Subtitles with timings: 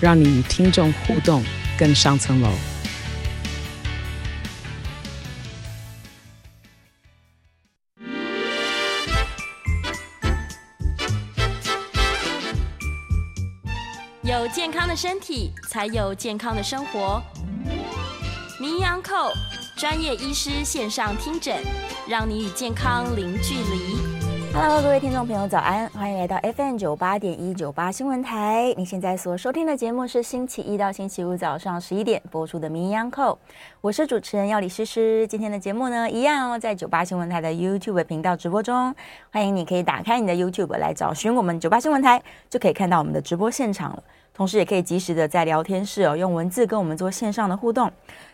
[0.00, 1.44] 让你与听众互动
[1.78, 2.50] 更上层楼。
[14.22, 17.20] 有健康的身体，才有健康的生活。
[18.60, 19.32] 名扬扣
[19.76, 21.56] 专业医师线上听诊，
[22.08, 24.17] 让你与健康零距离。
[24.52, 25.88] Hello，各位听众朋友，早安！
[25.90, 28.74] 欢迎来到 FM 九八点一九八新闻台。
[28.76, 33.38] 你现在所收听的节目是星期一到星期五早上十一点播出的名医昂寇，
[33.80, 35.26] 我是主持人要李诗诗。
[35.26, 38.94] 今天的节目呢，一样哦，在九八新闻台的 YouTube 频道直播中，
[39.30, 44.02] 欢迎你可以打开你的 YouTube 来找寻我们九八新闻台，就可以看到我们的直播现场了。
[44.38, 47.90] 同时，也可以及时的在聊天室哦，用文字跟我们做线上的互动。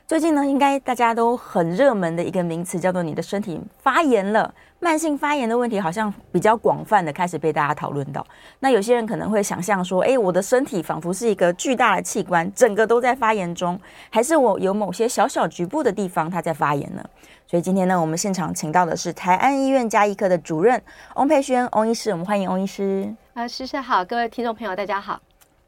[0.06, 8.22] 最近呢，应该大家都很热门的一个名词叫做“你的身体发炎了”，慢性发炎的问题好像比较广泛的开始被大家讨论到。
[8.58, 17.02] 那有些人可能会想象说：“诶，我的身体仿佛是一个巨大的器官，整个都在发炎中，还是我有某些小小局部的地方它在发炎呢？”
[17.48, 20.82] 所以今天呢，我们现场请到的是台安医院加医科的主任
[21.14, 23.10] 翁佩轩翁医师，我们欢迎翁医师。
[23.32, 25.18] 呃，诗诗好，各位听众朋友大家好。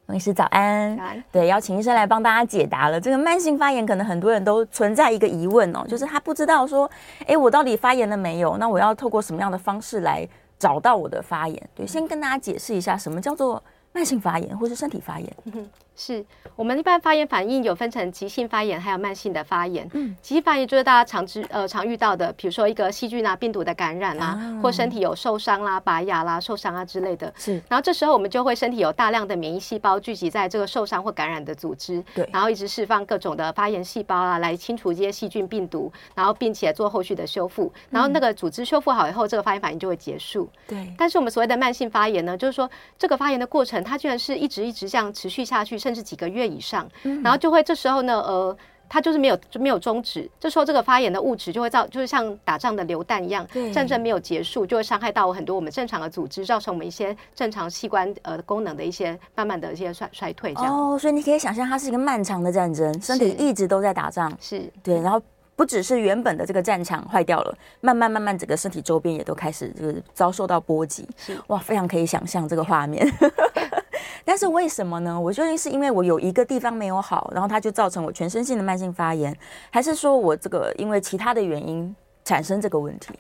[0.07, 0.97] 翁医师早安，
[1.33, 3.01] 对，邀请医生来帮大家解答了。
[3.01, 6.89] 这个慢性发炎，可能很多人都存在一个疑问哦，就是他不知道说，
[7.27, 8.57] 哎，我到底发炎了没有？
[8.59, 10.27] 那我要透过什么样的方式来
[10.59, 11.71] 找到我的发炎？
[11.75, 13.61] 对，先跟大家解释一下，什么叫做
[13.93, 15.37] 慢性发炎，或是身体发炎。
[15.97, 19.89] 是我们一般发炎反应有分成急性发炎，还有慢性的发炎。
[19.95, 27.33] 嗯，急性发炎就是大家常知呃常遇到的，比如说一个细菌啊、病毒的感染啊，啊或身体有受伤啦、拔牙啦、受伤啊之类的。
[27.37, 37.73] 是，然后这时候我们就会身体有大量的免疫细胞聚集在这个受伤或感染的组织，对，然后一直释放各种的发炎细胞啊，来清除这些细菌、病毒，然后并且做后续的修复。
[37.89, 40.49] 然后那个组织修复好以后，这个发炎反应就会结束。
[40.67, 46.85] 对，但是我们所谓的慢性发炎呢，就是说这个发炎的过程，它居然是一直一直这样持续下去，甚至几个月以上，
[47.23, 48.57] 然后就会这时候呢，呃，
[48.89, 50.29] 它就是没有就没有终止。
[50.41, 60.53] 这时候这个发炎的物质就会造，就是像打仗的榴弹一样，战争没有结束，就会伤害到很多我们正常的组织，造成我们一些正常器官呃功能的一些慢慢的一些衰衰退。
[60.55, 65.23] 这样哦，所以你可以想象，它是一个漫长的战争，身体一直都在打仗，是对，然后
[65.55, 73.07] 不只是原本的这个战场坏掉了，慢慢慢慢整个身体周边也都开始就是遭受到波及，是哇，非常可以想象这个画面。
[74.27, 75.19] 但是为什么呢？
[75.19, 79.35] 我究竟是因为我有一个地方没有好，然后它就造成我全身性的慢性发炎，
[79.71, 81.95] 还是说我这个因为其他的原因
[82.25, 83.15] 产生这个问题？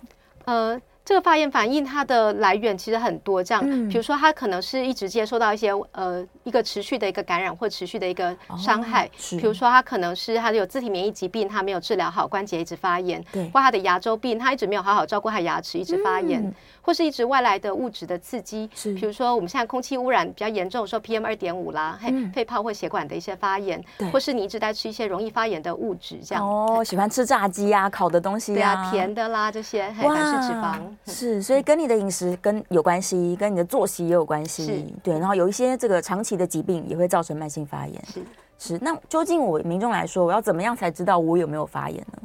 [0.44, 0.78] 呃。
[1.06, 16.52] 这个发炎反应它的来源其实很多，这样，比如说它可能是一直接受到一些呃一个持续的一个感染或持续的一个伤害，比如说它可能是它有自体免疫疾病，它没有治疗好，关节一直发炎，对，或它的牙周病，它一直没有好好照顾它牙齿，一直发炎，
[16.86, 30.78] 或是一直外来的物质的刺激，是，比如说我们现在空气污染比较严重的时候，PM 二点五啦，嘿，肺泡或血管的一些发炎，对，或是你一直在吃一些容易发炎的物质，这样，哦，喜欢吃炸鸡呀，烤的东西，对啊，甜的啦这些，嘿，反式脂肪。
[31.06, 35.18] 是，所以跟你的饮食跟有关系，跟你的作息也有关系，是对。
[35.18, 38.04] 然后有一些这个长期的疾病也会造成慢性发炎。
[38.06, 38.20] 是
[38.60, 42.22] 是，那究竟我民众来说，我要怎么样才知道我有没有发炎呢？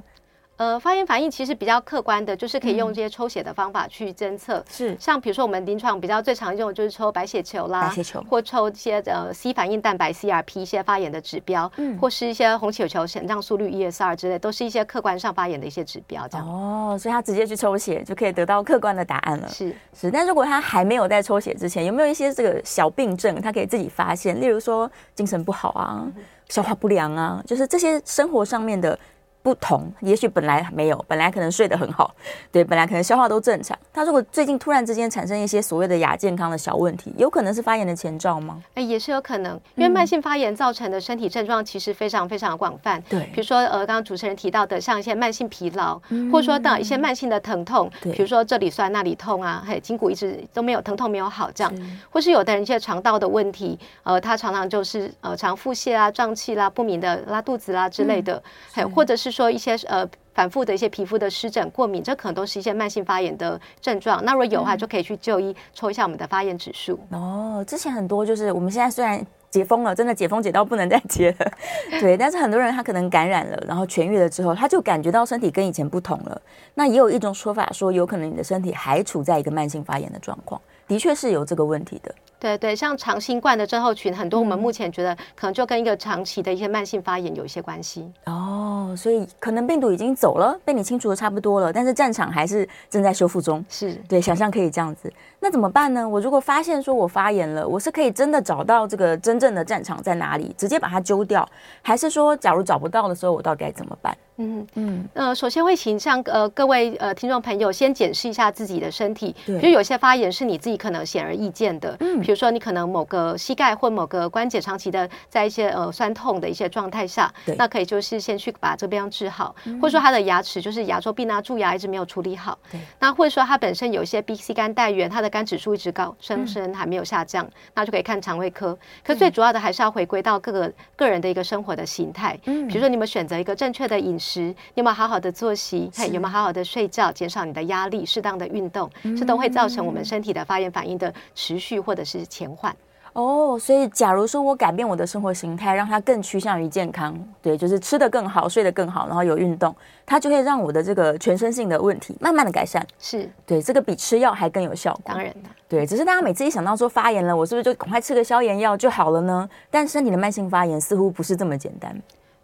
[0.61, 4.59] 呃，发炎反应其实比较客观的，就是可以用这些抽血的方法去侦测。
[4.59, 16.27] 嗯、是，像比如说我们临床比较最常用的就是抽白血球啦，白血球，或抽一些呃 C 反应蛋白 CRP 一些发炎的指标，嗯，或是一些红血球肾脏速率 ESR 之类，都是一些客观上发炎的一些指标。
[16.27, 19.47] 这样哦，所以他直接去抽血就可以得到客观的答案了。
[19.47, 24.39] 是是，但如果他还没有在抽血之前，有没有一些这个小病症，他可以自己发现？
[24.39, 28.95] 例如说精神不好啊，嗯、消化不良啊，就是这些生活上面的。
[29.43, 32.13] 不同，也许本来没有，本来可能睡得很好，
[32.51, 33.77] 对，本来可能消化都正常。
[33.91, 38.61] 他如果最近突然之间产生一些所谓的亚健康的小问题，有可能是发炎的前兆吗？
[38.75, 43.01] 哎，也是有可能，因为慢性发炎造成的身体症状其实非常非常广泛。
[43.09, 58.41] 对，比如说呃，刚刚主持人提到的，像一些慢性疲劳，嗯、或者说到一些慢性的疼痛，对比如说这里酸那里痛啊，嘿，筋骨一直都没有疼痛没有好这样，是或是有的人一些肠道的问题，呃，他常常就是呃常腹泻啊、胀气啦、不明的拉肚子啦之类的，
[58.71, 59.30] 还有、嗯、或者是。
[59.31, 64.23] 说一些呃反复的一些皮肤的湿疹、过敏，这可能都是一些慢性发炎的症状。
[64.25, 66.99] 那如果有的话，就可以去就医抽一下我们的发炎指数。
[67.09, 71.51] 哦，之前很多就是我们现在虽然解封了，真的解封解到不能再解了。
[71.99, 76.41] 对，但是很多人他可能感染了，然后痊愈了之后，他就感觉到身体跟以前不同了。
[76.75, 82.15] 那也有一种说法说，有可能你的身体还处在一个慢性发炎的状况，的确是有这个问题的。
[82.41, 88.11] 对对，像长新冠的症候群，很多我们目前觉得可能就跟一个长期的一些慢性发炎有一些关系。
[88.25, 93.63] 哦，所以可能病毒已经走了，被你清除的差不多了，但是战场还是正在修复中。
[93.69, 95.13] 是对，想象可以这样子。
[95.39, 96.07] 那怎么办呢？
[96.07, 101.47] 我如果发现说我发炎了，我是可以真的找到这个真正的战场在哪里，直接把它揪掉，
[101.83, 104.17] 还是说假如找不到的时候，我到底该怎么办？
[104.37, 128.77] 嗯嗯呃，首先会请像呃各位呃听众朋友先检视一下自己的身体，比如有些发炎是你自己可能显而易见的，嗯，比如说你可能某个膝盖或某个关节长期的在一些呃酸痛的一些状态下，那可以就是先去把这边治好，嗯，或者说他的牙齿就是牙周病啊蛀牙一直没有处理好，对，那或者说他本身有一些 B、C 肝带源，他的肝指数一直高生生还没有下降，嗯，那就可以看肠胃科。
[129.03, 135.91] 可最主要的还是要回归到各个个人的一个生活的形态，嗯，比如说你们选择一个正确的饮食，你有没有好好的作息？
[135.93, 137.11] 嘿，有没有好好的睡觉？
[137.11, 138.89] 减少你的压力，适当的运动，
[139.19, 142.75] 这都会造成我们身体的发炎反应的持续或者是减缓。
[143.13, 149.75] 哦，所以假如说我改变我的生活形态，让它更趋向于健康，对，就是吃得更好，睡得更好，然后有运动，
[150.05, 152.81] 它就会让我的这个全身性的问题慢慢的改善。
[152.99, 155.13] 是对，这个比吃药还更有效果。
[155.13, 159.49] 当然的，对，只是大家每次一想到说发炎了，我是不是就赶快吃个消炎药就好了呢？
[159.69, 161.93] 但身体的慢性发炎似乎不是这么简单。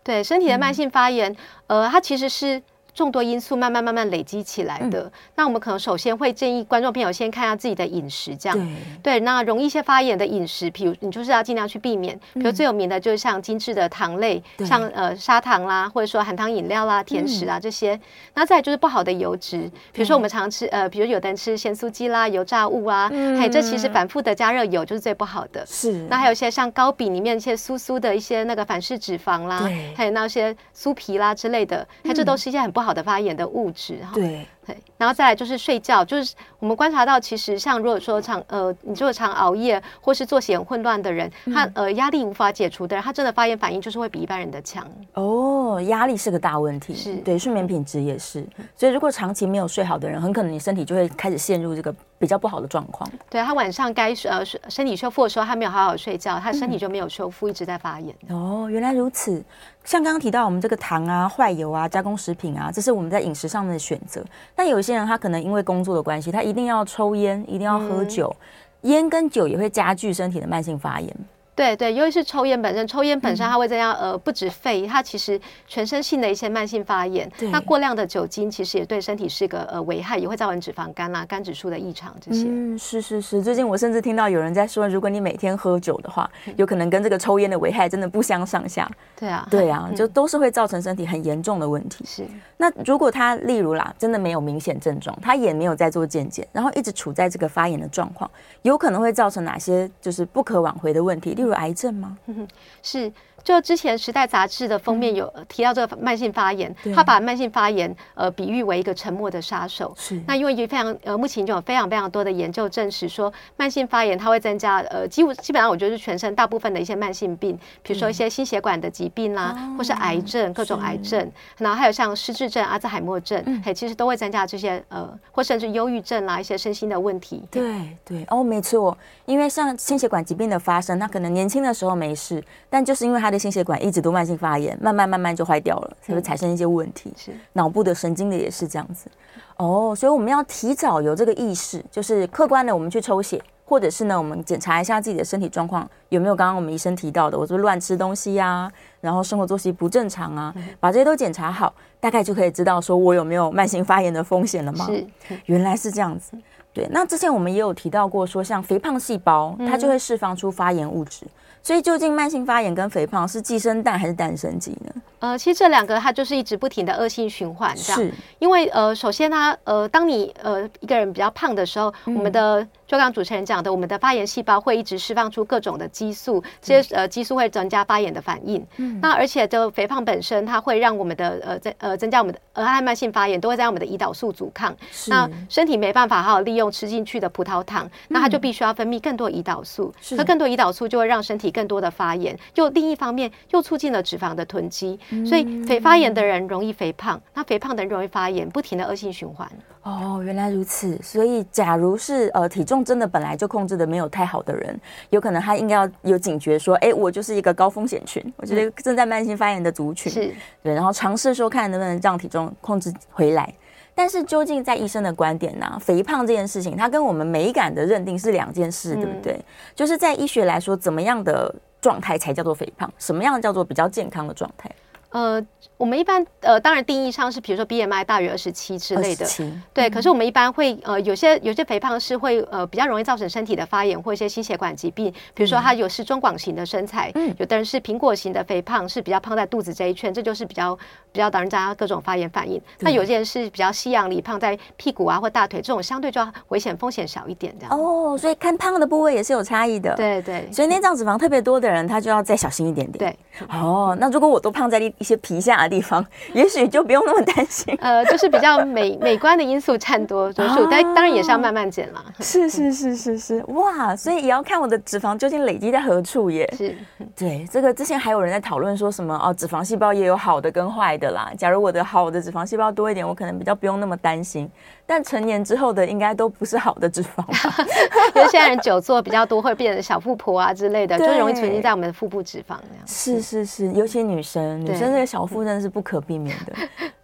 [0.04, 1.32] 对，身体的慢性发炎，
[1.68, 2.62] 嗯、呃，它其实是。
[2.98, 8.58] 众多因素慢慢慢慢累积起来的，嗯、那我们可能首先会建议观众朋友先看一下自己的饮食，这样。
[9.04, 9.20] 对，对。
[9.20, 17.94] 那容易一些发炎的饮食，比如你就是要尽量去避免，比如最有名的就是像精致的糖类，嗯、像呃砂糖啦，或者说含糖饮料啦、甜食啊这些。
[17.94, 18.02] 嗯、
[18.34, 25.64] 那再就是不好的油脂，比如说我们常吃呃，比如有的人吃咸酥鸡啦、油炸物啊，嗯、还有这其实反复的加热油就是最不好的。
[25.68, 25.92] 是。
[26.10, 32.98] 那还有一些像糕饼里面一些酥酥的一些那个反式脂肪啦，对，还有那些酥皮啦之类的，还这都是一些很不好的。
[32.98, 44.84] 的发炎的物质哈，对对，然后再来就是睡觉，就是我们观察到，其实像如果说常呃，你如果常熬夜或是作息很混乱的人，嗯、他呃压力无法解除的人，他真的发炎反应就是会比一般人的强。
[45.14, 48.44] 哦，压力是个大问题，是对睡眠品质也是，
[48.76, 53.08] 所以如果长期没有睡好的人，很可能你身体就会开始陷入这个比较不好的状况。
[53.30, 58.16] 对，他晚上该呃身体修复的时候，他没有好好睡觉，他身体就没有修复，嗯、一直在发炎。
[58.30, 59.46] 哦，原来如此。
[59.88, 64.22] 像刚刚提到我们这个糖啊、坏油啊、加工食品啊，这是我们在饮食上面的选择。
[64.54, 68.36] 但有些人他可能因为工作的关系，他一定要抽烟，一定要喝酒，
[68.82, 71.16] 嗯、烟跟酒也会加剧身体的慢性发炎。
[71.58, 77.28] 对对，尤其是抽烟本身，抽烟本身它会增加、嗯、呃，不止肺，它其实全身性的一些慢性发炎。
[77.36, 82.46] 对那过量的酒精其实也对身体是一个呃危害，也会造成脂肪肝啊、肝指数的异常这些。
[82.48, 83.42] 嗯，是是是。
[83.42, 88.88] 最近我甚至听到有人在说，如果你每天喝酒的话，有可能跟这个抽烟的危害真的不相上下。
[89.20, 92.06] 对啊，对啊，就都是会造成身体很严重的问题。
[92.06, 92.24] 是。
[92.58, 98.30] 那如果他例如啦，真的没有明显症状，他也没有在做健检，然后一直处在这个发炎的状况，
[98.62, 101.34] 有可能会造成哪些就是不可挽回的问题？
[101.34, 102.18] 例如有癌症吗？
[102.28, 102.48] 嗯，
[102.84, 103.12] 是。
[103.48, 109.94] 就之前《时代》杂志的封面有提到这个慢性发炎，他把慢性发炎呃比喻为一个沉默的杀手。
[109.98, 110.22] 是。
[110.28, 127.42] 那因为非常呃，目前就有非常非常多的研究证实说，慢性发炎它会增加呃，几乎基本上我觉得是全身大部分的一些慢性病，比如说一些心血管的疾病啦，或是癌症，各种癌症，然后还有像失智症、阿兹海默症，嘿，其实都会增加这些呃，或甚至忧郁症啦，一些身心的问题。
[127.50, 137.14] 对对哦，没错，因为像心血管疾病的发生，那可能年轻的时候没事，但就是因为它的心血管一直都慢性发炎，慢慢慢慢就坏掉了，才会产生一些问题。
[137.18, 139.10] 是脑部的神经的也是这样子。
[139.58, 154.86] 哦，所以我们要提早有这个意识，就是客观的我们去抽血，或者是呢，我们检查一下自己的身体状况有没有刚刚我们医生提到的，我是不是乱吃东西呀、啊，然后生活作息不正常啊，把这些都检查好，大概就可以知道说我有没有慢性发炎的风险了吗？
[154.86, 155.08] 是，
[155.46, 156.34] 原来是这样子。
[156.74, 161.26] 对，那之前我们也有提到过，说像肥胖细胞，它就会释放出发炎物质。
[161.64, 165.02] 所以，究竟慢性发炎跟肥胖是寄生蛋还是蛋生鸡呢？
[165.20, 168.02] 呃，其实这两个它就是一直不停的恶性循环，这样。
[168.02, 168.14] 是。
[168.40, 178.62] 因为呃，首先它呃，当你呃一个人比较胖的时候，嗯、我们的就刚刚主持人讲的，我们的发炎细胞会一直释放出各种的激素，这些呃激素会增加发炎的反应。
[178.78, 184.74] 嗯、嗯，那而且就肥胖本身，它会让我们的呃增呃增加我们的呃癌慢性发炎，都会在我们的胰岛素阻抗。
[184.92, 189.94] 是那身体没办法好好利用吃进去的葡萄糖，嗯、那它就必须要分泌更多胰岛素。
[190.02, 195.00] 是，那更多胰岛素就会让身体更多的发炎，就另一方面又促进了脂肪的囤积。
[195.10, 199.50] 嗯、所以肥发炎的人容易肥胖，那肥胖的人容易发炎，不停的恶性循环。
[199.84, 201.00] 哦，原来如此。
[201.02, 204.78] 所以，假如是呃体重真的本来就控制的没有太好的人，
[205.12, 213.54] 有可能他应该要有警觉，说，哎，我就是一个高风险群，我觉得正在慢性发炎的族群，是对，然后尝试说看能不能让体重控制回来。
[213.98, 219.34] 但是，究竟在医生的观点呢、啊，肥胖这件事情，它跟我们美感的认定是两件事，对不对？
[219.34, 221.52] 嗯、就是在医学来说，怎么样的
[221.82, 222.88] 状态才叫做肥胖？
[223.00, 224.70] 什么样叫做比较健康的状态？
[225.10, 225.44] 呃。
[225.78, 229.26] 我们一般呃，当然定义上是，比如说 BMI 大于二十七之类的，
[229.74, 229.90] 对。
[229.90, 240.76] 可是我们一般会呃，有些有些肥胖是会呃比较容易造成身体的发炎或一些心血管疾病，比如说他有是中广型的身材，嗯，有的人是苹果型的肥胖，是比较胖在肚子这一圈，这就是比较
[241.12, 242.60] 比较导致大家各种发炎反应。
[242.80, 247.78] 那有些人是比较西洋里胖在屁股啊或大腿，这种相对就要危险风险小一点这样。
[247.78, 249.94] 哦，所以看胖的部位也是有差异的。
[249.96, 250.50] 对对。
[250.52, 252.98] 所以内脏脂肪特别多的人，他就要再小心一点点。
[252.98, 253.48] 对。
[253.50, 262.02] 哦，那如果我都胖在一一些皮下的地方，也 也许就不用那么担心， 呃，就是比较美美观的因素占多多数，但当然也是要慢慢减了。
[262.22, 266.50] 是是是是是，哇，所以也要看我的脂肪究竟累积在何处耶。
[266.58, 266.74] 是，
[267.14, 271.30] 对，这个之前还有人在讨论说什么哦，脂肪细胞也有好的跟坏的啦。
[271.38, 274.50] 假如我的好的脂肪细胞多一点，我可能比较不用那么担心。
[274.90, 277.66] 但成年之后的应该都不是好的脂肪吧？
[278.16, 282.88] 因为现在人久坐比较多，会变成小富婆啊之类的，就容易存积在我们的腹部脂肪那样。
[282.88, 286.54] 是是是，尤其女生，女生这个小腹真的是不可避免的。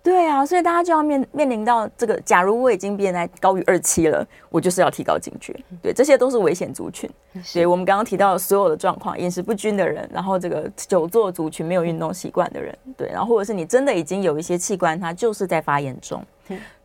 [0.01, 5.53] 对啊，所以大家就要面面临到这个，假如我已经 BMI 高于二七了，我就是要提高警觉。
[5.81, 7.09] 对，这些都是危险族群。
[7.43, 16.23] 所以我们刚刚提到的所有的状况，饮食不均的人，然后这个久坐族群没有运动习惯的人，对，然后或者是你真的已经有一些器官它就是在发炎中。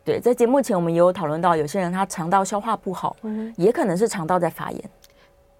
[0.09, 4.89] 对，在节目前我们也有讨论到，有些人他肠道消化不好，嗯、也可能是肠道在发炎。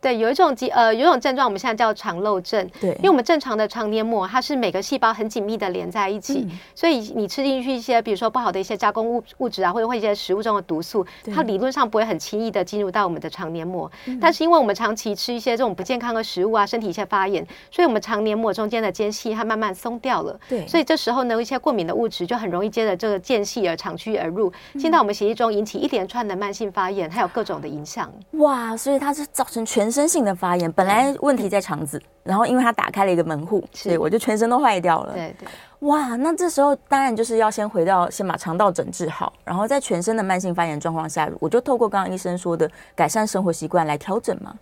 [0.02, 2.68] 对，有一种疾呃，有一种症状，我们现在叫肠漏症。
[2.80, 13.92] 对，因为我们正常的肠黏膜，它是每个细胞很紧密的连在一起，嗯、所以你吃进去一些，比如说不好的一些加工物物质啊，或者或一些食物中的毒素，它理论上不会很轻易的进入到我们的肠黏膜。
[14.06, 20.40] 嗯、但是因为我们长期吃一些这种不健康的食物啊，身体一些发炎，所以我们肠黏膜中间的间隙它慢慢松掉了。
[20.48, 28.12] 对，所以这时候呢，一些过敏的物质就很容易接着这个间隙而长驱而入，进到我们血液中，引起一连串的慢性发炎，还有各种的影响。
[28.34, 30.72] 哇，所以它是造成全身性的发炎。
[30.72, 35.14] 本来问题在肠子，然后因为它打开了一个门户，所以我就全身都坏掉了。
[35.14, 35.48] 对对，
[35.88, 44.54] 哇，那这时候当然就是要先回到先把肠道整治好，然后在全身的慢性发炎状况下，我就透过刚刚医生说的改善生活习惯来调整嘛。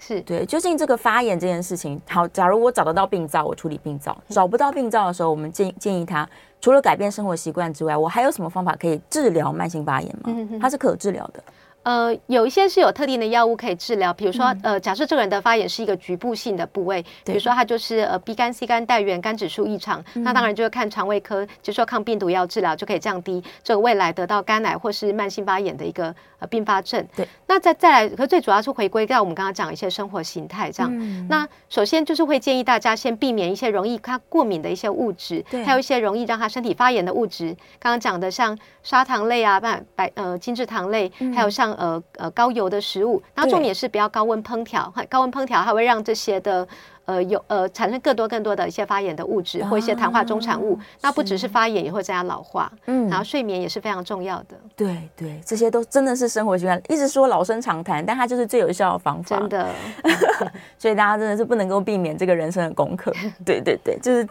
[0.00, 6.28] 是对，究竟这个发炎这件事情，好，假如我找得到病灶，我处理病灶；找不到病灶的时候，我们建建议他
[6.60, 10.32] 除了改变生活习惯之外，我还有什么方法可以治疗慢性发炎吗？
[10.60, 11.42] 它是可治疗的。
[11.84, 27.02] 呃，有一些是有特定的药物可以治疗，比如说，嗯、呃，假设这个人的发炎是一个局部性的部位，比如说他就是呃 B 肝 C 肝带原肝指数异常，嗯、那当然就是看肠胃科接受抗病毒药治疗，就可以降低这个未来得到肝癌或是慢性发炎的一个呃并发症。
[27.16, 30.92] 对，那再再来，可最主要是回归到我们刚刚讲一些生活形态这样。
[30.94, 37.56] 嗯、那首先就是会建议大家先避免一些容易他过敏的一些物质，对，还有一些容易让他身体发炎的物质。
[37.78, 41.67] 刚刚讲的像砂糖类啊，白白呃精制糖类，嗯、还有像。
[41.74, 46.66] 呃呃，高油的食物，然后重点是不要高温烹调，对高温烹调它会让这些的
[47.04, 52.70] 呃有呃产生更多更多的一些发炎的物质、啊、或一些糖化中产物，那不只是发炎，也会增加老化。
[52.86, 54.56] 嗯，然后睡眠也是非常重要的。
[54.76, 59.38] 对对，这些都真的是生活习惯，一直说老生常谈，但它就是最有效的方法。
[59.38, 59.68] 真的，
[60.78, 63.12] 所以大家真的是不能够避免这个人生的功课。
[63.44, 64.26] 对对对，就是。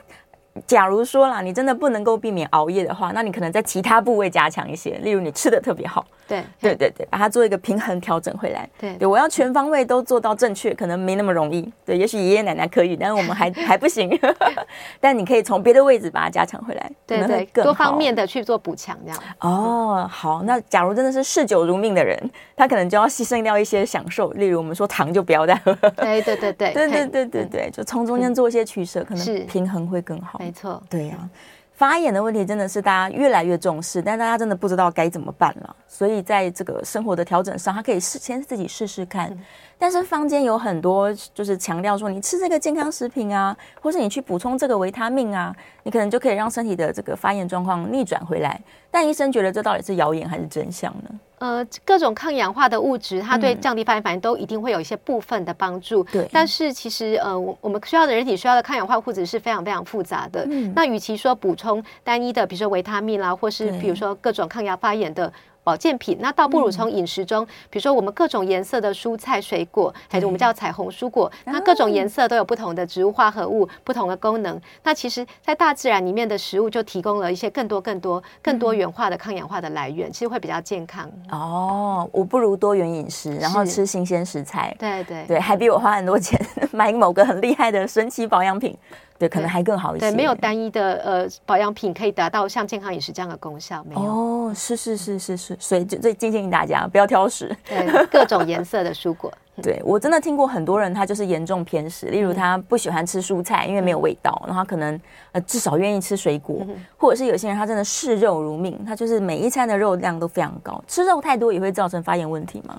[0.66, 8.68] 假如说啦，你真的不能够避免熬夜的话，那你可能在其他部位加强一些，例如你吃的特别好，对对对对，把它做一个平衡调整回来。
[8.80, 11.72] 对，对，我要全方位都做到正确，可能没那么容易。
[11.86, 14.10] 对，也许爷爷奶奶可以，但是我们还 还不行。
[15.00, 19.20] 但你可以从别的位置把它加强回来，对对，多方面的去做补强，这样。
[19.40, 22.18] 哦，好，那假如真的是嗜酒如命的人，
[22.56, 25.74] 他可能就要牺牲掉一些享受，例如我们说糖就不要再喝。
[25.98, 30.40] 对对对对 对对对对对，就从中间做一些取舍，可能平衡会更好。
[30.48, 31.30] 没错，对呀、啊，
[31.76, 35.76] 发炎的问题真的是大家越来越重视，但大家真的不知道该怎么办了。
[35.88, 39.30] 所以在这个生活的调整上，他可以试先自己试试看。
[39.30, 39.40] 嗯、
[39.80, 48.60] 但是坊间有很多就是强调说，你吃这个健康食品啊，或是你去补充这个维他命啊，你可能就可以让身体的这个发炎状况逆转回来。
[48.90, 51.20] 但医生觉得这到底是谣言还是真相呢？
[51.40, 56.04] 呃，各种抗氧化的物质，它对降低发炎反应都一定会有一些部分的帮助。
[56.06, 60.44] 对、嗯，但是其实呃，我我们需要的人体需要的抗氧化物质是非常非常复杂的。
[60.50, 65.32] 嗯，那与其说补充单一的，比如说维他命啦，或是比如说各种抗氧发炎的。
[65.68, 74.58] 保健品，那倒不如从饮食中，嗯、比如说我们各种颜色的蔬菜水果，还是我们叫彩虹蔬果，那各种颜色都有不同的植物化合物，不同的功能。
[74.84, 81.12] 那其实，在大自然里面的食物就提供了一些更多、更多、更多元化的抗氧化的来源，其实会比较健康。
[81.32, 84.74] 哦，我不如多元饮食，然后吃新鲜食材。
[84.80, 86.40] 对对对，还比我花很多钱
[86.72, 88.74] 买某个很厉害的神奇保养品。
[89.20, 90.10] 对，可能还更好一些。
[90.10, 94.02] 对，没有单一的呃保养品可以达到像健康饮食这样的功效，没有。
[94.02, 97.56] 哦，是是是是是，所以就最建议大家不要挑食。
[97.68, 99.32] 对，各种颜色的蔬果。
[99.64, 106.64] 对，我真的听过很多人，他就是严重偏食，例如他不喜欢吃蔬菜，因为没有味道，然后他可能呃至少愿意吃水果，
[106.96, 112.78] 或者是有些人他真的视肉如命，他就是每一餐的肉量都非常高，吃肉太多也会造成发炎问题吗？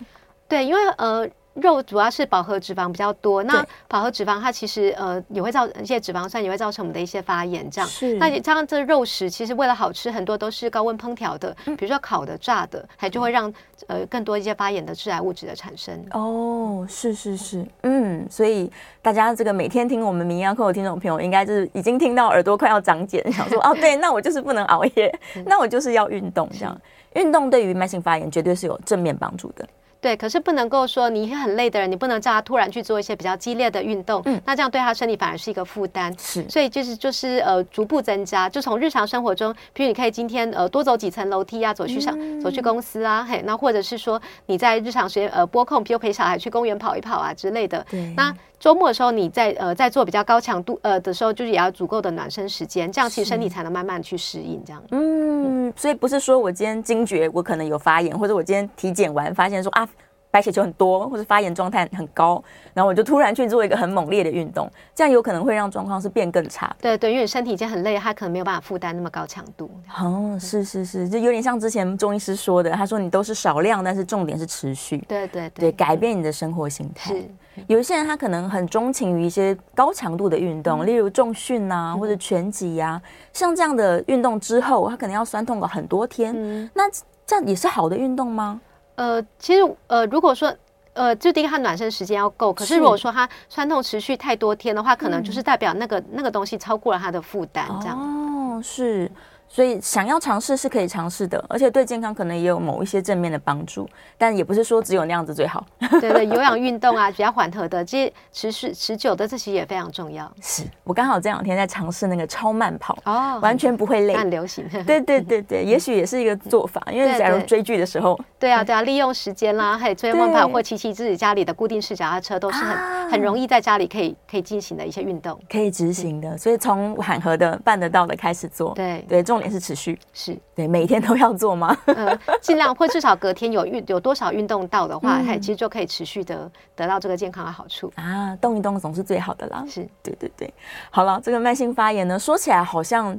[0.48, 1.28] 对，因为呃。
[1.60, 7.88] 肉主要是饱和脂肪比较多，那饱和脂肪它其实呃也会造一些脂肪酸，也会造成我们的一些发炎，这样。
[7.88, 8.14] 是。
[8.14, 13.52] 那加上这肉食，其实为了好吃，很多都是高温烹调的，比如说烤的、炸的，还就会让
[13.86, 15.98] 呃更多一些发炎的致癌物质的产生。
[16.12, 18.70] 哦，是是是，嗯，所以
[19.02, 25.12] 大家这个每天听我们名医课的听众朋友，应该就是已经听到耳朵快要长茧，想说 哦，对，那我就是不能熬夜，
[25.44, 26.80] 那我就是要运动，这样。
[27.14, 29.66] 运动对于慢性发炎绝对是有正面帮助的。
[30.00, 36.14] 对，可是不能够说你很累的人，你不能叫他突然去做一些比较激烈的运动，嗯，那这样对他身体反而是一个负担。
[36.18, 47.84] 是，所以就是就是呃，逐步增加，就从日常生活中，譬如你可以今天呃多走几层楼梯啊，走去上、嗯、走去公司啊，嘿，那或者是说你在日常时间呃播控，比如陪小孩去公园跑一跑啊之类的。
[47.90, 54.82] 对，那周末的时候你在呃在做比较高强度呃的时候，就是也要足够的暖身时间，这样其实身体才能慢慢去适应这样。
[54.90, 59.88] 嗯，所以不是说我今天惊觉我可能有发炎，或者我今天体检完发现说啊。
[60.30, 62.40] 白血球很多，或者发炎状态很高，
[62.74, 66.70] 然后我就突然去做一个很猛烈的运动，这样有可能会让状况是变更差。
[66.82, 69.70] 对对，因为你身体已经很累，他可能没有办法负担那么高强度。
[69.98, 74.98] 哦，是是是，就有点像之前中医师说的，他说你都是少量，但是重点是持续。
[75.08, 77.14] 对对对，对，改变你的生活形态。
[77.14, 77.24] 是，
[77.66, 86.32] 有一些人他可能很钟情于一些高强度的运动，嗯、例如重训啊，或者拳击呀、啊，像这样的运动之后，他可能要酸痛个很多天。
[86.36, 86.82] 嗯，那
[87.26, 88.60] 这样也是好的运动吗？
[88.94, 90.52] 呃，其实呃，如果说
[90.94, 97.96] 呃，就第一个它暖身时间要够，可是如果说它酸痛持续太多天的话，可能就是代表那个那个东西超过了它的负担，这样。
[97.96, 99.10] 哦，是。
[99.48, 105.66] 所以想要尝试是可以尝试的，而且对健康可能也有某一些正面的帮助，但也不是说只有那样子最好。
[106.00, 110.30] 对对，有氧运动啊， 比较缓和的，这些持续持久的，这些也非常重要。
[110.42, 114.68] 是我刚好这两天在尝试那个超慢跑，哦，完全不会累，很流行。
[114.86, 126.36] 对对对对， 也许也是一个做法，因为假如追剧的时候，对啊对啊，利用时间啦，还有追慢跑或骑骑自己家里的固定式脚踏车，都是很很容易在家里可以可以进行的一些运动，可以执行的。
[126.36, 129.98] 所以从缓和的办得到的开始做，对对，重点是持续。
[130.12, 131.76] 是对，每天都要做吗？
[131.86, 138.34] 嗯， 尽量或至少隔天有运有多少运动到的话，嗯，其实就可以持续的得到这个健康的好处啊。
[138.40, 139.64] 动一动总是最好的啦。
[139.68, 140.52] 是对对对。
[140.90, 143.18] 好了，这个慢性发炎呢，说起来好像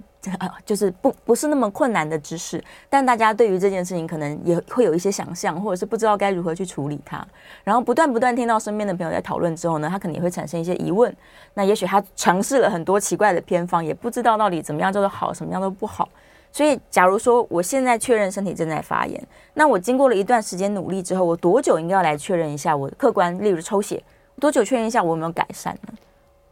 [0.66, 7.26] 就是不不是那么困难的知识，但大家对于这件事情可能也会有一些想象，或者是不知道该如何去处理它。
[7.64, 11.16] 然后不断不断听到身边的朋友在讨论之后呢，他可能也会产生一些疑问。
[11.54, 16.10] 那也许他尝试了很多奇怪的偏方，也不知道到底怎么样叫做好，什么样都不好。
[16.52, 24.04] 所以，假如说我现在确认身体正在发炎，那我经过了一段时间努力之后，我多久应该要来确认一下我客观，例如抽血，
[24.40, 25.94] 多久确认一下我有没有改善呢？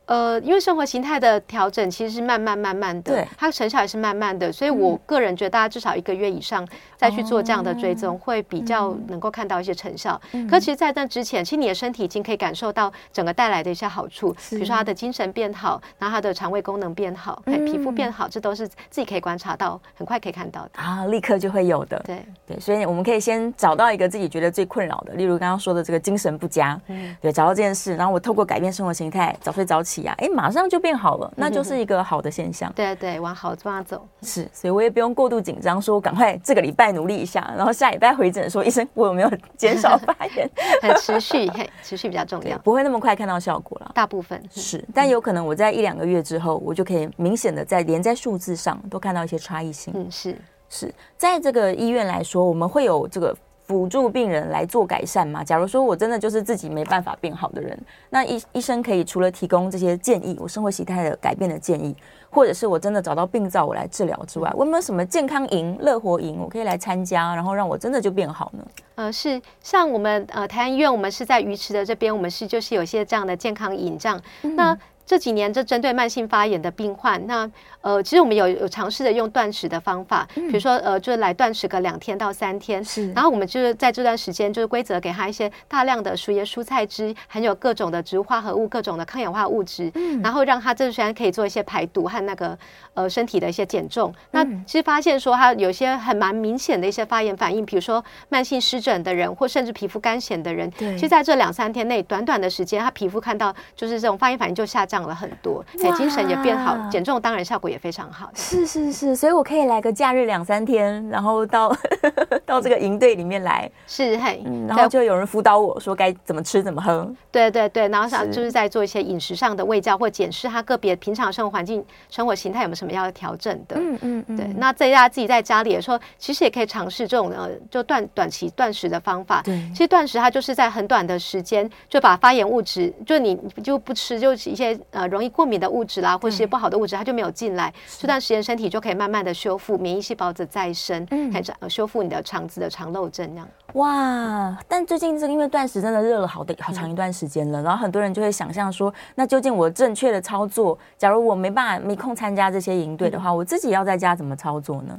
[0.07, 6.67] 呃，因为生活形态的调整其实是慢慢慢慢的，对，它成效也是慢慢的，所以我个人觉得大家至少一个月以上
[6.97, 10.19] 再去做这样的追踪，哦、会比较能够看到一些成效。
[10.31, 22.01] 嗯、可其实，在那之前，其实你的身体已经可以感受到整个带来的一些好处，比如说他的精神变好，然后他的肠胃功能变好，嗯、皮肤变好，这都是自己可以观察到，很快可以看到的啊，立刻就会有的。
[22.05, 22.23] 对。
[22.47, 30.77] 对，所以我们可以先找到一个自己觉得最困扰的，例如刚刚说的这个精神不佳，嗯，对，找到这件事，然后我透过改变生活形态，早睡早起啊，哎，马上就。
[30.79, 32.69] 变好了，那就是一个好的现象。
[32.69, 34.07] 嗯、对对，往好的方向走。
[34.21, 40.47] 是，所以我也不用过度紧张，说赶快这个礼拜努力一下，然后下礼拜回诊说医生，我有没有减少发炎？
[40.83, 43.91] 很持续，嘿，持续比较重要，不会那么快看到效果了。
[43.95, 49.91] 大部分，是，但有可能我在一两个月之后，我就可以明显的在连在数字上都看到一些差异性。
[49.97, 50.37] 嗯，是
[50.69, 53.35] 是，在这个医院来说，我们会有这个。
[53.67, 55.43] 辅助病人来做改善吗？
[55.43, 57.77] 假如说我真的就是自己没办法变好的人，
[58.09, 61.93] 那医医生可以除了提供这些建议，我生活习态的改变的建议，
[62.29, 68.65] 或者是我真的找到病灶我来治疗之外，我有没有什么健康营、乐活营我可以来参加，然后让我真的就变好呢？
[68.95, 74.77] 呃，是像我们呃台安医院，我们是在鱼池的这边，我们是就是有些这样的健康营这样，嗯、那。
[75.07, 83.09] 这几年，这针对慢性发炎的病患，那呃，其实我们有有尝试着用断食的方法，比如说呃，就是来断食个两天到三天，是。
[83.13, 92.57] 然后我们就是在这段时间，就是规则给他一些大量的熟叶蔬菜汁，含有各种的植物化合物、各种的抗氧化物质，嗯，然后让他这段时间可以做一些排毒和那个
[92.93, 94.13] 呃身体的一些减重。
[94.31, 104.96] 那其实发现说，他有些很蛮明显的一些发炎反应，比如说慢性湿疹的人，或甚至皮肤干癣的人，对，其实在这两三天内，短短的时间，他皮肤看到就是这种发炎反应就下降。
[104.97, 108.31] 涨了很多，哎，精神也变好，减重当然效果也非常好。
[108.33, 111.71] 是是是，所以我可以来个假日两三天，然后到
[112.47, 117.07] 到这个营队里面来，是嘿、嗯，然后就有人辅导我说该怎么吃怎么喝。
[117.31, 123.75] 对对对，然后想就是在做一些饮食上的卫教或检视他个别平常生活环境、生活形态有没有什么要调整的。
[123.77, 124.35] 嗯嗯嗯。
[124.37, 129.43] 对，那在大家自己在家里的时候，其实也可以尝试这种呃，就断短期断食的方法。
[129.43, 134.75] 对，其实断食它就是在很短的时间就把发炎物质，就你就不吃，就一些。
[134.91, 137.73] 呃，容易过敏的物质啦，或是不好的物质，它就没有进来。
[137.99, 143.47] 这段时间身体就可以慢慢的修复免疫细胞的再生，嗯，开始修复你的肠子的肠漏症这样。
[143.73, 144.57] 哇！
[144.67, 154.97] 但最近这个因为断食真的热了好的好长一段时间了，嗯，然后很多人就会想象说，那究竟我正确的操作，假如我没办法没空参加这些营队的话，嗯，我自己要在家怎么操作呢？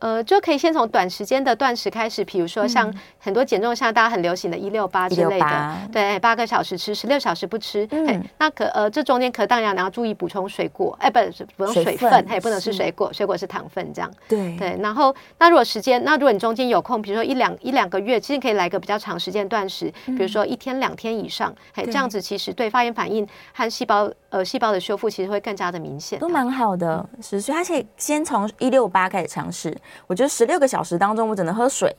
[0.00, 7.86] 呃，就可以先从短时间的断食开始，比如说像很多减重，像大家很流行的一六八之类的，对，八个小时吃，十六小时不吃。
[7.90, 14.10] 嗯，那可呃，这中间可当然你要注意补充水果，哎，不是补充水分，它也不能吃水果，水果是糖分这样。
[14.28, 27.04] 对对，然后那如果时间，那如果你中间有空，比如说一两一两个月，其实可以来个比较长时间断食，比如说一天两天以上，哎，这样子其实对发炎反应和细胞呃细胞的修复其实会更加的明显，都蛮好的。
[27.20, 29.76] 是，所以他可以先从一六八开始尝试。
[30.06, 31.94] 我觉得十六个小时当中，我只能喝水，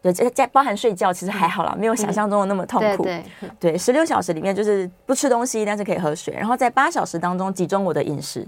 [0.00, 3.04] 对，加包含睡觉，其实还好啦，没有想象中的那么痛苦。
[3.04, 3.24] 对
[3.60, 8.44] 对，十六小时里面就是不吃东西，但是可以喝水，然后在八小时当中集中我的饮食。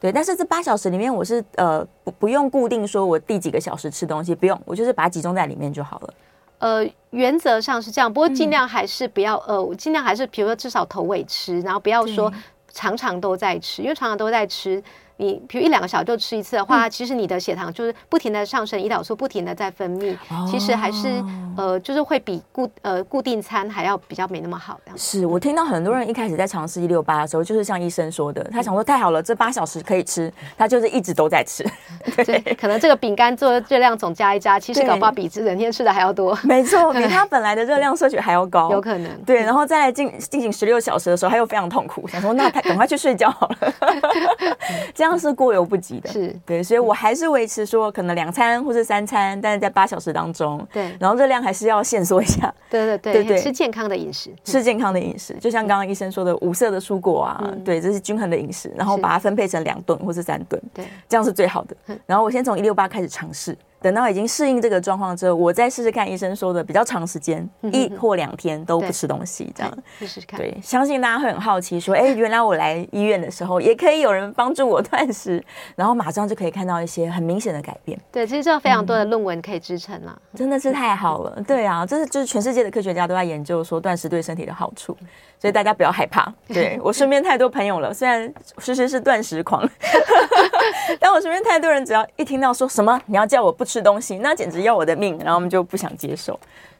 [0.00, 6.14] 对，但是这八小时里面，我是呃不不用固定说我第几个小时吃东西，不用，我就是把它集中在里面就好了。
[6.58, 12.32] 呃，原则上是这样，不过尽量还是不要呃，尽量还是比如说至少头尾吃，然后不要说
[12.72, 14.82] 常常都在吃，因为常常都在吃。
[15.18, 21.22] 你比如一两个小时就吃一次的话，嗯、其实你的血糖就是不停的上升，胰岛素不停的在分泌，哦、其实还是
[21.56, 24.78] 呃，就是会比固呃固定餐还要比较没那么好。
[24.84, 31.64] 这样是我听到很多人一开始在尝试一六八的时候，就是像医生说的，他想说太好了，这八小时可以吃，他就是一直都在吃。
[32.24, 36.38] 对，可能这个饼干做的热量总加一加，其实搞不好比整天吃的还要多。
[36.42, 39.10] 没错，比他本来的热量摄取还要高，有可能。
[39.24, 43.56] 对，然后再来进进行十六小时的时候，他又非常痛苦，想说那他赶快去睡觉好了。
[44.94, 46.34] 这样是过犹不及的，是。
[46.46, 61.76] 对，所以我还是维持说可能两餐或是三餐，但是在八小时当中，对，然后热量还是要限缩一下，对对对，对对，吃健康的饮食，吃健康的饮食，就像刚刚医生说的，五色的蔬果啊，嗯、对，这是均衡的饮食，然后把它分配成两顿或是三顿，对，这样是最好的。
[62.06, 63.54] 然后我先从一六八开始尝试。
[63.86, 70.40] 等到已经适应这个状况之后，我再试试看医生说的比较长时间，一或两天都不吃东西，这样试试看。
[70.40, 75.40] 对，相信大家会很好奇，说，哎，原来我来医院的时候也可以有人帮助我断食，
[75.76, 77.96] 然后马上就可以看到一些很明显的改变。
[78.10, 81.40] 对，其实这有非常多的论文可以支撑了，真的是太好了。
[81.46, 84.96] 对啊，这是就是全世界的科学家都在研究说断食对身体的好处。
[85.38, 89.62] 所以大家不要害怕，对， 我身边太多朋友了，虽然诗诗是断食狂，
[91.00, 96.38] 但我身边太多人，只要一听到说什么你要叫我不吃东西，那简直要我的命，然后我们就不想接受。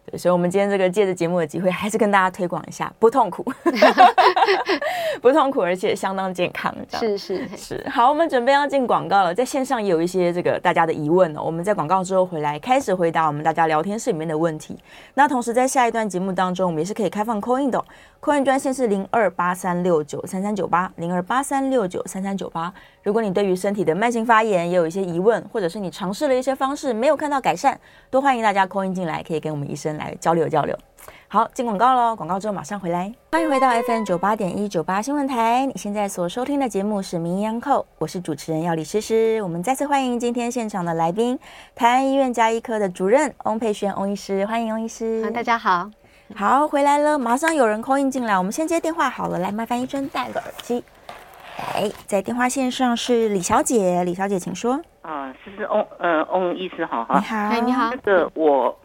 [0.08, 3.44] 对，所以，我们今天这个借着节目的机会，还是跟大家推广一下，不痛苦，
[5.20, 6.72] 不痛苦，而且相当健康。
[6.92, 7.84] 是是是。
[7.90, 11.42] 好，我们准备要进广告了，在线上也有一些这个大家的疑问哦。
[11.42, 14.78] 我们在广告之后回来，开始回答我们大家聊天室里面的问题。
[15.14, 17.84] 那同时，在下一段节目当中，我们也是可以开放 call in 的
[18.26, 22.74] ，call in 专线是零二八三六九三三九八零二八三六九三三九八。
[23.04, 27.78] 如果你对于身体的慢性发炎也有一些疑问，或者是你尝试了一些方式没有看到改善，
[28.10, 30.76] 都欢迎大家 call in 进来，可以跟我们医生来交流交流。
[31.28, 32.16] 好，进广告喽！
[32.16, 33.12] 广告之后马上回来。
[33.30, 39.40] 欢迎回到 FM 九八点一九八新闻台，你现在所收听的节目是《名医央叩》，我是主持人药理诗诗。
[39.42, 41.38] 我们再次欢迎今天现场的来宾，
[41.76, 45.28] 台安医院家医科的主任翁佩轩翁医师，欢迎翁医师。
[45.30, 45.90] 大家好，
[46.34, 50.82] 好，回来了，马上有人 call in 进来，我们先接电话好了，来，麻烦医生戴个耳机。
[51.58, 54.80] 哎，在电话线上是李小姐，李小姐请说。
[55.02, 57.18] 啊，是是翁呃翁医师好哈。
[57.18, 57.90] 你好，哎你好。
[57.90, 58.76] 那个我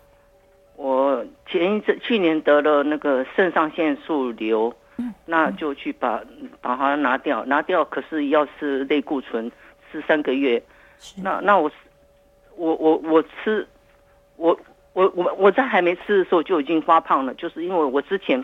[0.75, 6.21] 我前一阵去年得了那个肾上腺素瘤，嗯，那就去把
[6.61, 7.83] 把它拿掉，拿掉。
[7.85, 9.51] 可是要是类固醇
[9.91, 10.61] 吃三个月，
[11.23, 11.69] 那那我
[12.55, 13.67] 我我我吃，
[14.37, 14.57] 我
[14.93, 18.43] 我我我在还没吃的时候就已经发胖了，就是因为我之前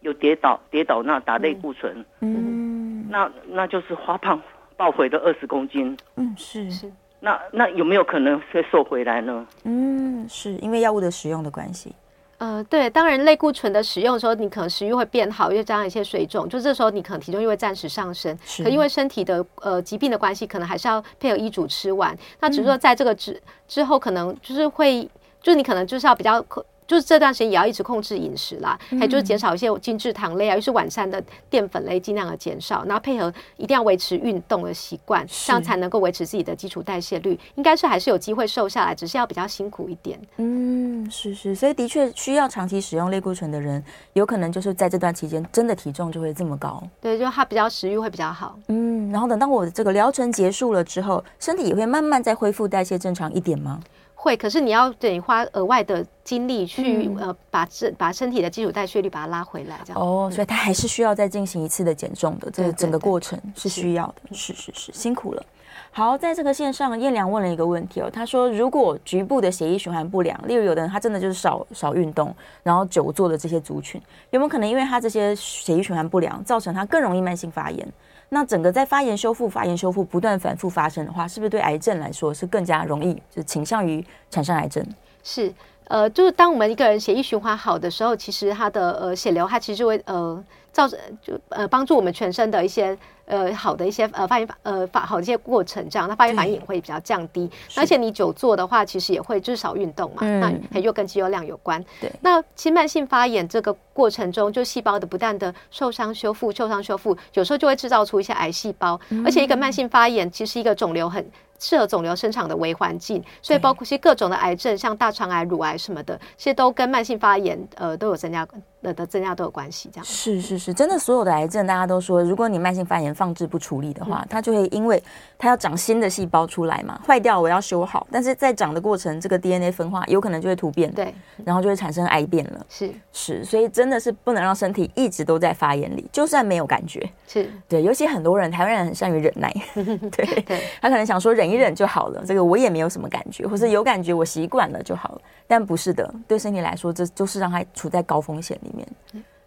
[0.00, 4.40] 有跌倒跌倒那打类固醇，嗯，那那就是发胖
[4.76, 6.90] 报回的二十公斤，嗯，是是。
[7.20, 9.46] 那那有没有可能会瘦回来呢？
[9.64, 11.94] 嗯，是因为药物的使用的关系。
[12.38, 18.36] 呃，对，当然类固醇的使用的时候，你可能食欲会变好，又加上一些水肿，就这时候你可能体重又会暂时上升。
[18.44, 18.64] 是。
[18.64, 22.12] 可因为身体的呃疾病的关系，可能还是要配合医嘱吃完。
[22.40, 25.08] 那只是说在这个之之后，可能就是会，
[25.42, 26.44] 就是你可能就是要比较。
[26.84, 37.38] 就是这段时间也要一直控制饮食啦，还就是减少一些精制糖类啊，又是晚餐的淀粉类尽量的减少，然后配合一定要维持运动的习惯，这样才能够维持自己的基础代谢率。
[37.54, 40.20] 应该是还是有机会瘦下来，只是要比较辛苦一点。
[40.36, 46.82] 嗯，是是，所以的确需要长期使用类固醇的人，有可能就是在这段期间真的体重就会这么高。
[47.00, 48.58] 对，就他比较食欲会比较好。
[48.66, 53.80] 嗯，然后等到我的这个疗程结束了之后，身体也会慢慢再恢复代谢正常一点吗？
[54.22, 65.44] 会，可是你要等于花额外的精力去、嗯、呃，把这把身体的基础代谢率把它拉回来，这样哦，所以他还是需要再进行一次的减重的，这个整个过程是需要的，是是是，辛苦了。
[65.90, 72.32] 好，在这个线上，燕良问了一个问题哦，他说如果局部的血液循环不良，例如有的人他真的就是少少运动，
[72.62, 77.92] 然后久坐的这些族群，有没有可能因为他这些血液循环不良，造成他更容易慢性发炎？
[78.34, 84.82] 那整个在发炎修复、发炎修复不断反复发生的话，是不是对癌症来说是更加容易，就倾向于产生癌症？
[85.22, 85.52] 是，
[85.84, 90.42] 呃，就是当我们一个人血液循环好的时候，其实他的呃血流，它其实会呃
[90.72, 92.96] 造成就呃帮助我们全身的一些。
[93.24, 97.50] 呃，好的一些呃发炎呃发好的一些过程，这样它发炎反应也会比较降低。
[97.76, 101.82] 而且你久坐的话，其实也会至少运动嘛，嗯、那又跟肌肉量有关。
[102.00, 109.00] 对，那其实慢性发炎这个过程中，就细胞的不断的受伤修复、受伤修复，有时候就会制造出一些癌细胞。
[109.10, 111.24] 嗯、而且一个慢性发炎，其实一个肿瘤很
[111.58, 118.44] 适合肿瘤生长的微环境，所以包括一些各种的癌症，像大肠癌、乳癌什么的，其实都跟慢性发炎呃都有增加
[118.82, 119.88] 的的增加都有关系。
[119.92, 125.02] 这样是是是，真的所有的癌症，大家都说，如果你慢性发炎放置不处理的话，它就会因为
[125.38, 131.14] 它要长新的细胞出来嘛，坏掉我要修好，但是在长的过程，这个 DNA 分化有可能就会突变，对，
[131.44, 132.66] 然后就会产生癌变了。
[132.68, 148.88] 是是，所以真的是不能让身体一直都在发炎里，就算没有感觉，是对，尤其很多人台湾人很善于忍耐， 对对，他可能想说忍一忍就好了，这个我也没有什么感觉，或是有感觉我习惯了就好了，但不是的，对身体来说，这就是让它处在高风险里面，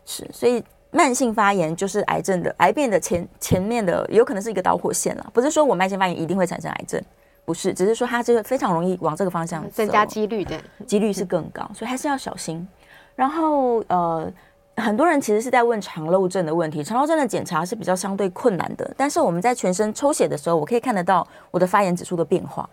[0.06, 0.64] 是，所以。
[0.92, 5.30] 慢性发炎就是癌症的癌变的前前面的，有可能是一个导火线了。
[5.34, 7.04] 不是说我慢性发炎一定会产生癌症，
[7.44, 10.58] 不是，只是说它这个非常容易往这个方向增加几率的
[10.88, 12.66] 几率是更高，所以还是要小心。
[13.14, 14.32] 然后呃，
[14.78, 22.70] 很多人其实是在问肠漏症的问题，肠漏症的检查是比较相对困难的，但是我们在全身抽血的时候，我可以看得到我的发炎指数的变化。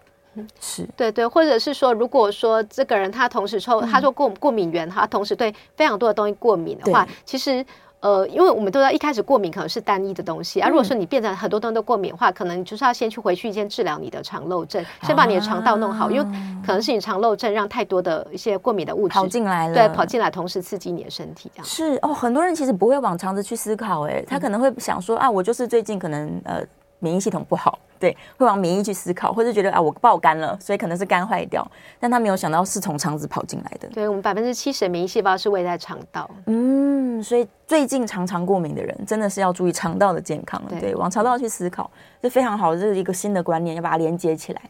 [0.61, 0.89] 是。
[0.97, 7.65] 对对，或者是说，如果说这个人他同时抽，他说过过敏源，他同时对非常多的东西过敏的话，其实。
[8.03, 16.25] 呃，因为我们都知道一开始过敏可能是单一的东西，啊，如果说你变成很多东西都过敏的话，可能就是要先去回去先治疗你的肠漏症，先把你的肠道弄好，因为
[16.67, 21.65] 可能是你肠漏症让太多的一些过敏的物质跑进来了，对，跑进来同时刺激你的身体，这样。
[21.65, 22.13] 是哦。
[22.13, 26.61] 很多人其实不会往肠子去思考，哎，他可能会想说啊，我就是最近可能呃
[27.03, 27.79] 免疫系统不好。
[27.99, 31.65] 对，会往免疫去思考，或者觉得啊，我爆肝了，所以可能是肝坏掉，
[32.01, 33.89] 但他没有想到是从肠子跑进来的。
[33.91, 36.29] 对，我们百分之七十的免疫细胞是位在肠道。
[36.47, 40.71] 嗯，所以最近常常过敏的人，真的是要注意肠道的健康了。
[40.71, 41.89] 对，对，往肠道去思考，
[42.21, 44.61] 这非常好，这是一个新的观念，要把它连接起来。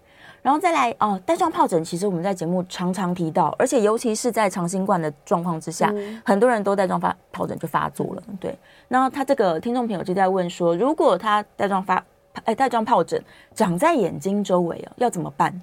[0.42, 8.23] 然后再来哦，带状疱疹，其实我们在节目常常提到，而且尤其是在长新冠的状况之下，嗯、很多人都带状发疱疹就发作了。
[8.38, 12.05] 对，然后他这个听众朋友就在问说，如果他带状发
[12.45, 13.23] 哎，带状疱疹
[13.55, 15.61] 长在眼睛周围哦，要怎么办？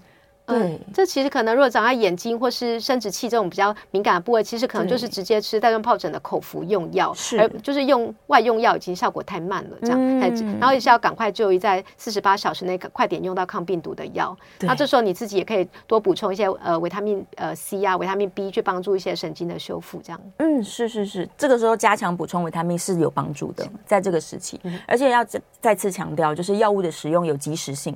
[0.49, 14.35] 对、嗯，这其实可能如果长在眼睛或是生殖器这种比较敏感的部位，其实可能就是直接吃带状疱疹的口服用药，是，而就是用外用药已经效果太慢了，这样，嗯、然后也是要赶快就医，在四十八小时内快点用到抗病毒的药。
[14.62, 20.21] 那这时候你自己也可以多补充一些呃维他命呃 C 啊维他命 B 去帮助一些神经的修复，这样。
[20.38, 27.95] 嗯，是是是，这个时候加强补充维他命是有帮助的，在这个时期，嗯、而且要再再次强调，就是药物的使用有及时性。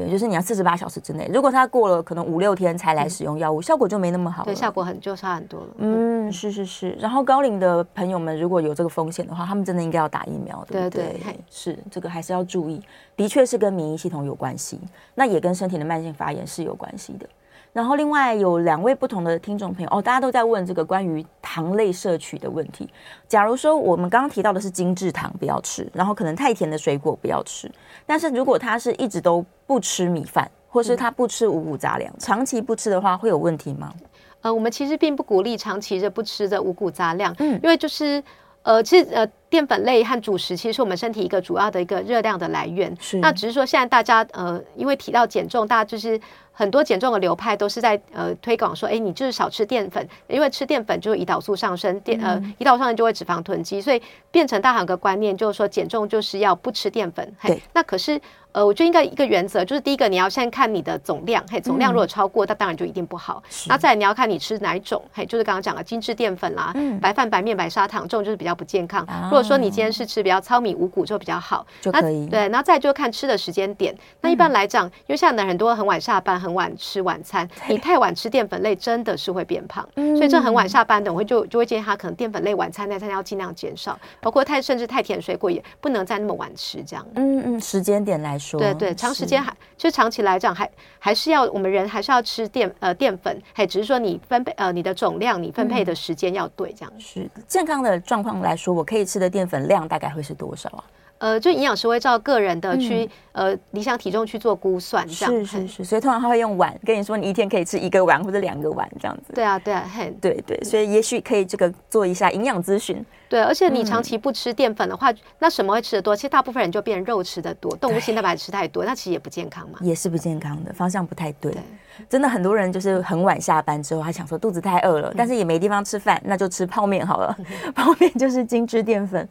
[0.00, 4.46] 对，就是你要四十八小时之内，如果他过了可能五六天才来使用药物，嗯、效果就没那么好了。
[4.46, 5.66] 对，效果很就差很多了。
[5.78, 6.90] 嗯，是是是。
[6.98, 11.04] 然后高龄的朋友们如果有这个风险的话，他们真的应该要打疫苗，对不对？
[11.04, 12.80] 对对是这个还是要注意，
[13.16, 14.80] 的确是跟免疫系统有关系，
[15.14, 17.28] 那也跟身体的慢性发炎是有关系的。
[17.72, 22.88] 然后另外有两位不同的听众朋友哦，大家都在问这个关于糖类摄取的问题。
[23.28, 27.70] 假如说我们刚刚提到的是精制糖不要吃，然后可能太甜的水果不要吃，
[28.04, 33.92] 但是如果他是一直都不吃米饭，或是他不吃五谷杂粮，嗯、长期不吃的话会有问题吗？
[34.40, 38.22] 呃，我们其实并不鼓励长期的不吃的五谷杂粮，嗯，因为就是
[38.62, 39.26] 呃，其实呃。
[39.50, 42.96] 淀粉类和主食其实是我们身体一个主要的一个热量的来源。
[43.00, 43.18] 是。
[43.18, 46.16] 那只是说现在大家呃，因为提到减重，大家就是
[46.60, 57.34] 很多减重的流派都是在呃推广说，哎，你就是少吃淀粉，因为吃淀粉就会胰岛素上升，淀呃胰岛素上升就会脂肪囤积，所以变成大家有个观念就是说减重就是要不吃淀粉。
[57.38, 57.58] 嘿。
[57.72, 58.20] 那可是
[58.52, 63.40] 呃，我觉得应该一个原则就是第一个你要先看你的总量，嘿，总量如果超过，那当然就一定不好。
[63.68, 69.06] 那再来你要看你吃哪一种，嘿，就是刚刚讲的精致淀粉啦，白饭、白面、白砂糖这种就是比较不健康。
[69.24, 72.26] 如果说你今天是吃比较糙米五谷就比较好，就可以。
[72.26, 73.96] 对，然后再就看吃的时间点。
[74.20, 79.86] 那一般来讲，因为现在的很多很晚下班，很晚吃晚餐，你太晚吃淀粉类真的是会变胖。
[79.94, 87.06] 所以这很晚下班的，我会就就会建议他可能淀粉类晚餐那餐要尽量减少，包括太甚至太甜水果也不能再那么晚吃这样。
[87.14, 96.92] 嗯嗯，时间点来说，对对，长时间还其实长期来讲还还是要我们人还是要吃淀呃淀粉，还只是说你分配呃你的总量你分配的时间要对这样。
[96.98, 100.84] 是健康的状况来说，我可以吃的淀粉量大概会是多少啊？
[101.20, 109.34] 呃，就营养师会照个人的去、嗯、呃理想体重去做估算，这样是是是，所以通常他会用碗跟你说，你一天可以吃一个碗或者两个碗这样子。
[109.34, 113.04] 对啊对啊，嘿，对对，所以也许可以这个做一下营养咨询。
[113.28, 116.16] 对，而且你长期不吃淀粉的话，嗯、那什么会吃的多？
[116.16, 119.78] 其实大部分人就变肉吃的多，动物性蛋白吃太多，那其实也不健康嘛。
[119.82, 121.52] 也是不健康的，方向不太对。
[121.52, 121.62] 对
[122.08, 127.36] 真的很多人就是很晚下班之后，还想说肚子太饿了，嗯、但是也没地方吃饭，那就吃泡面好了。
[127.38, 129.28] 嗯、 泡面就是精致淀粉。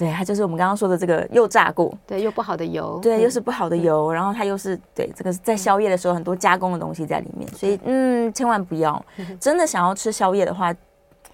[0.00, 9.04] 对，它就是我们刚刚说的这个又炸过，对，又不好的油，对，又是不好的油，然后它又是对这个在宵夜的时候很多加工的东西在里面，所以嗯，千万不要，
[9.38, 10.74] 真的想要吃宵夜的话。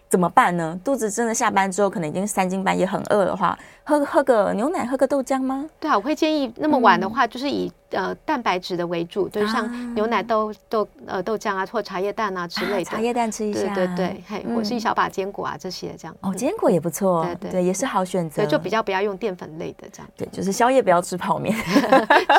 [0.08, 0.78] 怎么办呢？
[0.84, 5.64] 肚子真的下班之后可能已经三更半夜很饿的话，喝喝个牛奶，喝个豆浆吗？
[5.78, 12.90] 对啊，我会建议那么晚的话，就是以、嗯、呃蛋白质的为主，就是像牛奶豆、豆呃豆浆啊，或茶叶蛋啊之类的。
[12.90, 16.16] 啊、茶叶蛋吃一下，对对对，嘿，或是一小把坚果啊这些这样。
[16.20, 18.42] 哦，坚果也不错，对对对，也是好选择。
[18.42, 20.10] 对，就比较不要用淀粉类的这样。
[20.16, 21.54] 对，就是宵夜不要吃泡面，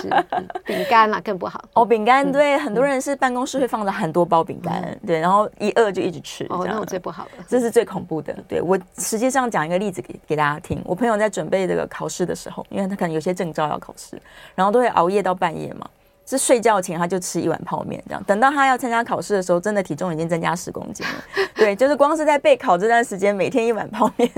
[0.01, 0.10] 是
[0.65, 1.63] 饼干啊更不好。
[1.75, 6.45] 哦，饼干对，很多人是办公室会放着很多包饼干，对，然后一饿就一直吃。
[6.49, 8.36] 哦，那我最不好了，这是最恐怖的。
[8.49, 10.81] 对，我实际上讲一个例子给给大家听。
[10.83, 14.19] 我朋友在准备这个考试的时候，因为他可能有些证照要考试，
[14.56, 15.88] 然后都会熬夜到半夜嘛。
[16.30, 21.23] 是睡觉前他就吃一碗泡面，这样等到他要参加考试的时候，真的体重已经增加十公斤了。
[21.56, 24.30] 对，就是光是在备考这段时间，每天一碗泡面，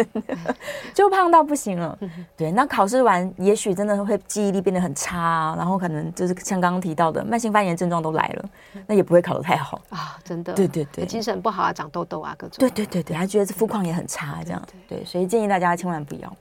[0.93, 1.97] 就胖到不行了。
[2.37, 8.45] 对，那考试完，也许真的会记忆力变得很差，然后可能就是像刚刚提到的慢性发炎症状都来了，
[8.85, 10.15] 那也不会考得太好啊。
[10.23, 12.57] 真的，对对对，精神不好啊，长痘痘啊，各种。
[12.59, 16.37] 对对对对，他觉得这肤况也很差，这样对，所以建议大家千万不要。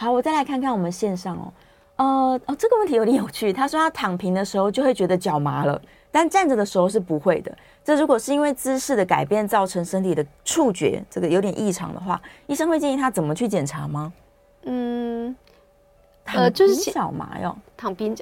[0.00, 1.52] 好，我再来看看我们线上哦。
[1.96, 3.52] 呃哦，这个问题有点有趣。
[3.52, 5.82] 他说他躺平的时候就会觉得脚麻了，
[6.12, 7.52] 但站着的时候是不会的。
[7.82, 14.12] 这如果是因为姿势的改变造成身体的触觉这个有点异常的话，医生会建议他怎么去检查吗？
[14.62, 15.34] 嗯，
[16.26, 18.16] 呃，就是脚麻哟，躺平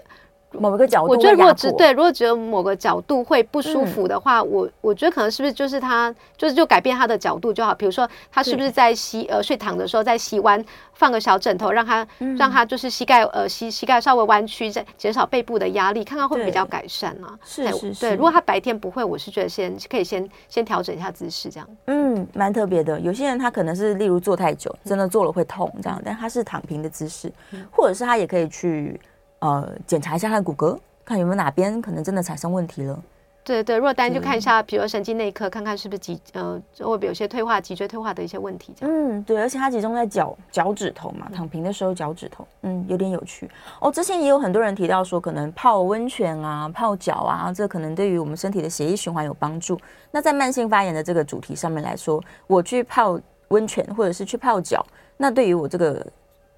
[0.53, 7.75] 某一个角度，我觉得如果只对，如果只有某个角度会不舒服的话，嗯、我我觉得可能是不是就是他就是就改变他的角度就好。
[7.75, 17.39] 比如说他是不是在膝呃睡躺的时候在膝弯放个小枕头，让他、嗯、让他就是膝盖呃膝膝盖稍微弯曲，再减少背部的压力，看看会不会比较改善啊？
[17.45, 18.01] 是是是。
[18.01, 21.69] 对，如果他白天不会，我是觉得先可以先先调整一下姿势这样。
[21.87, 22.99] 嗯，蛮特别的。
[23.01, 28.99] 有些人他可能是例如坐太久，真的坐了会痛这样，嗯、但他是躺平的姿势，嗯、或者是他也可以去。
[29.41, 33.03] 呃，检查一下他的骨骼，看有没有哪边可能真的产生问题了。
[33.45, 38.75] 对对，如果单就看一下，比如神经内科，看看是不是脊呃，会不会有些退化、脊椎退化的一些问题。
[38.81, 43.49] 嗯，对，而且它集中在脚脚趾头嘛，躺平的时候脚趾头，嗯，有点有趣。
[43.81, 49.79] 哦，之前也有很多人提到说，可能泡温泉啊、泡脚啊，这可能对于我们身体的血液循环有帮助。
[50.11, 53.17] 那在慢性发炎的这个主题上面来说，我去泡
[53.51, 54.85] 温泉或者是去泡脚，
[55.17, 56.05] 那对于我这个。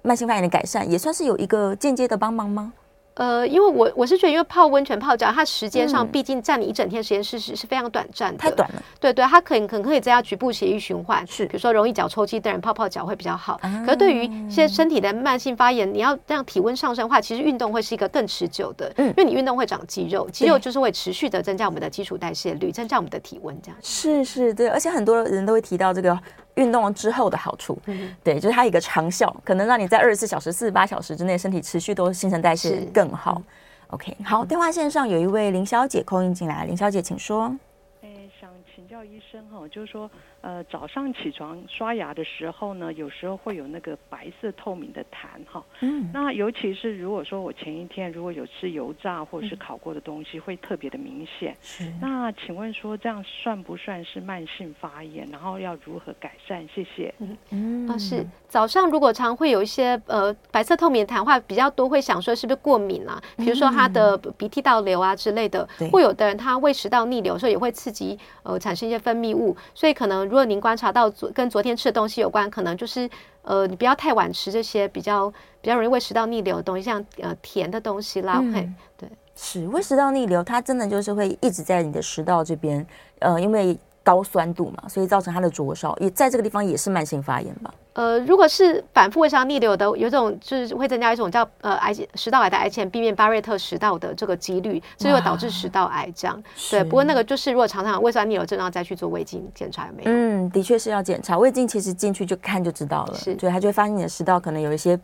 [0.01, 2.73] 慢性发炎的改善也算是有一个间接的帮忙吗？
[3.15, 8.81] 呃，因为我我是觉得，因为泡温泉泡脚，它时间上毕竟占你一整天时间是是是非常短暂的，太短了。
[8.97, 13.59] 对对，它可能可能可以增加局部血液循环，是比如说容易脚抽筋的人泡泡脚会比较好。
[13.63, 26.17] 嗯、可是对于一些身体的慢性发炎，你要让体温上升的话，其实运动会是一个更持久的，嗯，因为你运动会长肌肉，肌肉就是会持续的增加我们的基础代谢率，增加我们的体温，这样是是，对，而且很多人都会提到这个。
[26.59, 33.35] 运动之后的好处，嗯、对，就是它一个长效，可能让你在二十四小时、四十八小时之内，身体持续都新陈代谢更好。
[33.37, 33.43] 嗯、
[33.91, 37.55] OK，好，电话线上有一位林小姐 call in 进来，林小姐请说。
[38.01, 40.09] 哎，想请教医生哈，就是说，
[40.41, 45.63] 呃，早上起床刷牙的时候呢，有时候会有那个白色透明的痰哈。
[45.81, 46.09] 嗯。
[46.13, 51.55] 那尤其是如果说我前一天如果有吃油炸或者是烤过的东西，嗯、会特别的明显。
[51.61, 51.91] 是。
[52.01, 55.27] 那请问说这样算不算是慢性发炎？
[55.31, 56.67] 然后要如何改善？
[56.73, 57.13] 谢谢。
[57.19, 57.87] 嗯嗯。
[57.89, 63.21] 啊，是早上如果常会有一些呃白色透明的痰话比较多，会想说是不是过敏啊？
[63.37, 65.67] 比如说他的鼻涕倒流啊之类的。
[65.79, 73.09] 嗯、会有的人他胃食道逆流，所以也会刺激呃产生一些分泌物，所以可能如果您观察到昨跟昨天吃的东西有关，可能就是
[73.41, 82.85] 呃你不要太晚吃这些比较比较容易胃食道逆流的东西，像呃甜的东西啦，嗯、嘿，对，是胃食道逆流，它真的就是会一直在你的食道这边，
[83.19, 83.77] 呃，因为。
[84.03, 87.73] 高酸度嘛，所以造成它的灼烧，也在这个地方也是慢性发炎吧。
[87.93, 96.41] 呃，如果是反复胃食道逆流的，有这种就是会增加一种叫呃癌食道癌的癌前病变巴瑞特食道的这个几率，这就会导致食道癌这样。
[96.71, 100.11] 对，不过那个就是如果常常胃酸逆流症，然后再去做胃镜检查有没有？
[100.11, 103.13] 嗯，的确是要检查胃镜，其实进去就看就知道了。
[103.15, 104.97] 是，对，他就会发现你的食道可能有一些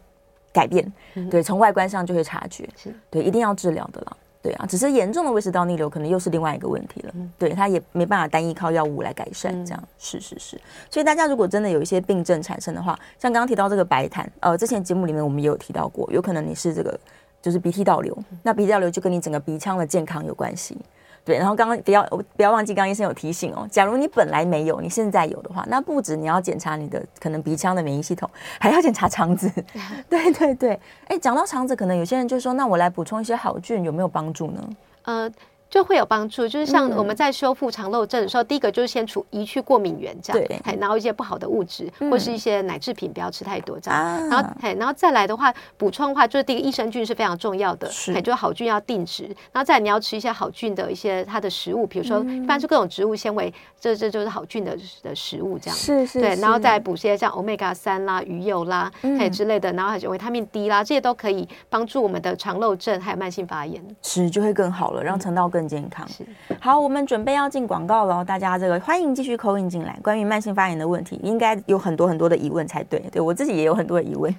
[0.54, 0.90] 改变。
[1.16, 2.70] 嗯、对，从外观上就会察觉。
[2.78, 4.18] 是，对，一定要治疗的了。
[4.46, 7.12] 对啊，只是严重的胃食道逆流可能又是另外一个问题了。
[7.16, 10.62] 嗯、对，它也没办法单依靠药物来改善，这样、嗯、是是是。
[10.88, 16.96] 所以大家如果真的有一些病症产生的话，像刚刚提到这个白痰，呃，之前节目里面我们也有提到过，有可能你是这个
[17.42, 20.78] 就是鼻涕倒流，嗯、那鼻涕倒流就跟你整个鼻腔的健康有关系。
[21.26, 22.06] 对，然后刚刚不要
[22.38, 29.52] 不要忘记，刚刚医生有提醒哦，假如你本来没有，你现在有的话，那不止你要检查你的可能鼻腔的免疫系统，还要检查肠子。
[30.08, 34.70] 对对对，哎，讲到肠子，可能有些人就说，那我来补充一些好菌，有没有帮助呢？
[35.04, 35.32] 呃。
[35.70, 66.06] 就会有帮助，就是像我们在修复肠漏症的时候，嗯、第一个就是先除移去过敏源，这样，对，然后一些不好的物质、嗯、或是一些奶制品不要吃太多，这样，啊、然后嘿，然后再来的话，补充的话就是第一个益生菌是非常重要的，是，就是好菌要定植，然后再来你要吃一些好菌的一些它的食物，比如说一般是各种植物纤维，这这就是好菌的的食物，这样，是是，对，然后再补些像欧米伽三啦、鱼油啦，嘿、嗯、之类的，然后还有维他命 D 啦，这些都可以帮助我们的肠漏症还有慢性发炎，吃就会更好了，让肠道更健康。
[66.10, 66.26] 是。
[66.60, 69.98] 好，我们准备要进广告了，大家这个欢迎继续 call in 进来。
[70.04, 73.00] 关于慢性发炎的问题，应该有很多很多的疑问才对。
[73.10, 74.34] 对，我自己也有很多的疑问。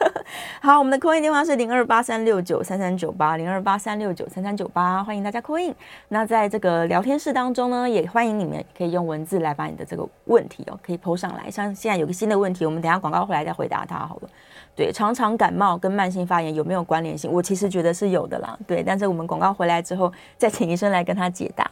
[0.60, 5.74] 好，我们的 call in 电话是零二八三六九三三九八零二八三六九三三九八，欢迎大家 call in。
[6.08, 11.50] 那在这个聊天室当中呢，也欢迎你们可以用文字来把你的这个问题哦，可以 po 上来。
[11.50, 14.28] 像现在有个新的问题，我们等下广告回来再回答它好了。
[14.76, 17.32] 对，常常感冒跟慢性发炎有没有关联性？
[17.32, 18.56] 我其实觉得是有的啦。
[18.66, 21.70] 对，但是我们广告回来之后，再请医生来跟他解答。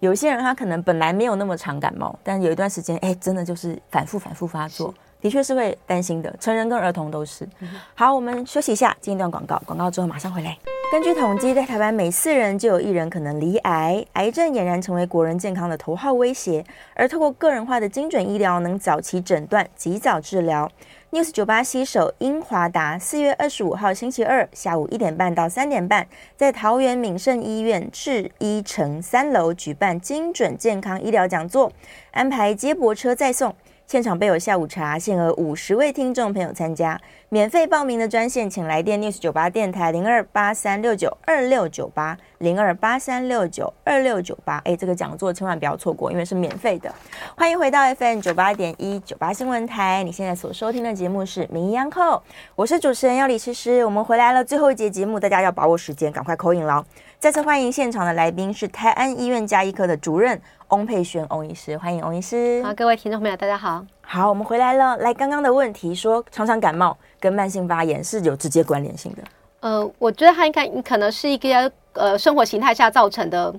[0.00, 6.34] 有一些人他可能本来没有那么常感冒，但有一段时间，哎，真的就是反复反复发作，的确是会担心的。
[6.40, 7.48] 成人跟儿童都是。
[7.94, 10.58] 好，我们休息一下，进一段广告，广告之后马上回来。
[10.92, 16.64] 根据统计，在台湾每四人就有一人可能罹癌，癌症俨然成为国人健康的头号威胁。
[16.94, 20.70] 而透过个人化的精准医疗，能早期诊断，及早治疗。
[21.14, 31.70] News 九八携手英华达，四月二十五号星期二下午一点半到三点半，在桃园敏盛医院智一城三楼举办精准健康医疗讲座，
[32.10, 33.54] 安排接驳车再送。
[33.86, 44.56] 现场备有下午茶，限额五十位听众朋友参加，免费报名的专线，请来电 News 九八电台零二八三六九二六九八零二八三六九二六九八。
[44.64, 46.92] 哎，这个讲座千万不要错过，因为是免费的。
[47.36, 52.16] 欢迎回到 FM 九八点一九八新闻台，你现在所收听的节目是《名医央叩》，
[52.56, 53.84] 我是主持人要李诗诗。
[53.84, 56.82] 我们回来了，最后一节节目，大家要把握时间，赶快 call in 了。
[57.18, 60.40] 再次欢迎现场的来宾是泰安医院加医科的主任
[60.74, 62.60] 翁佩璇翁医师，欢迎翁医师。
[62.64, 63.86] 好，各位听众朋友，大家好。
[64.02, 64.96] 好，我们回来了。
[64.96, 69.22] 来，刚刚的问题说，常常感冒跟慢性发炎是有直接关联性的。
[69.60, 73.54] 呃，我觉得它应该可能是一个呃生活形态下造成的。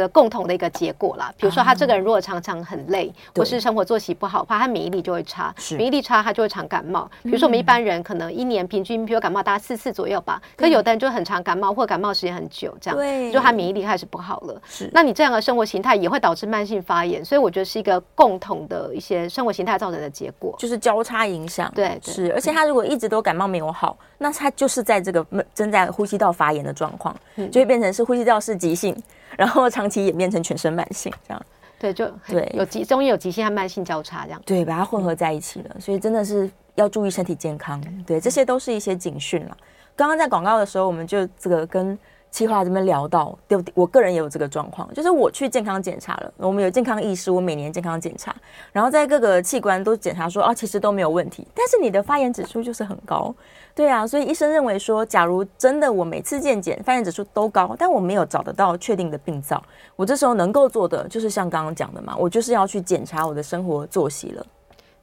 [0.00, 7.10] 个共同的一个结果啦，比如说他这个人如果常常很累，啊、或是生活作息不好的话，他免疫力就会差，免疫力差他就会常感冒。
[7.22, 14.60] 比如说我们一般人可能一年平均比如感冒大概四次左右吧，可有的人就很常感冒，或感冒时间很久，这样，对，就他免疫力开始不好了。
[14.68, 21.70] 是，那你这样的生活形态也会导致慢性发炎，所以我觉得是一个共同的一些生活形态造成的结果，就是交叉影响。
[21.74, 25.24] 对，对，是，而且他如果一直都感冒没有好，那他就是在这个
[25.54, 28.96] 正在呼吸道发炎的状况，嗯、就会变成是呼吸道是急性。
[29.36, 31.42] 然后长期演变成全身慢性这样，
[31.78, 39.56] 对，就对，有急中医有急性和慢性交叉这样，对，把它混合在一起了，所以真的是要注意身体健康，对，这些都是一些警讯了。
[39.94, 41.98] 刚刚在广告的时候，我们就这个跟
[42.30, 48.34] 企划这边聊到，对，我个人也有这个状况，就是我去健康检查了，我们有健康意识，我每年健康检查，
[48.70, 53.34] 然后在各个器官都检查说，啊，其实都没有问题，但是你的发炎指数就是很高，
[53.78, 59.62] 对啊，所以医生认为说，假如真的我每次健检发现指数都高，但我没有找得到确定的病灶，
[59.94, 64.44] 我这时候能够做的就是像刚刚讲的嘛，我就是要去检查我的生活作息了。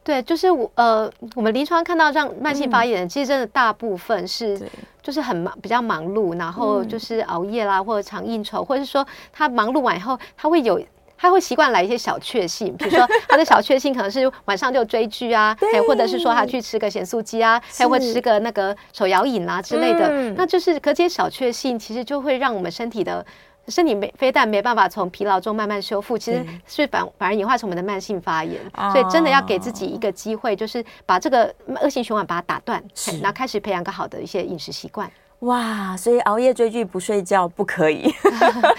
[0.04, 4.62] 对，就是我呃，我们临床看到这样慢性发炎，嗯、其实真的大部分是
[5.02, 10.78] 就是很忙，比较忙碌，然后就是熬夜啦，或者常应酬，或者是说他忙碌完以后，他会有
[11.18, 23.26] 他会习惯来一些小确幸，比如说他的小确幸可能是晚上就追剧啊， 还或者是说他去吃个咸酥鸡啊，还会吃个那个手摇饮啊之类的，嗯、那就是可这些小确幸其实就会让我们身体的。
[23.68, 28.62] 身体没非但没办法从疲劳中慢慢修复，其实是反反而演化成我们的慢性发炎。
[28.74, 31.52] 嗯、所以真的要给自己一个机会，就是把这个
[31.82, 32.80] 恶性循环把它打断，
[33.24, 35.12] 然后开始培养个好的一些饮食习惯。
[35.40, 38.14] 哇，所以熬夜追剧不睡觉不可以，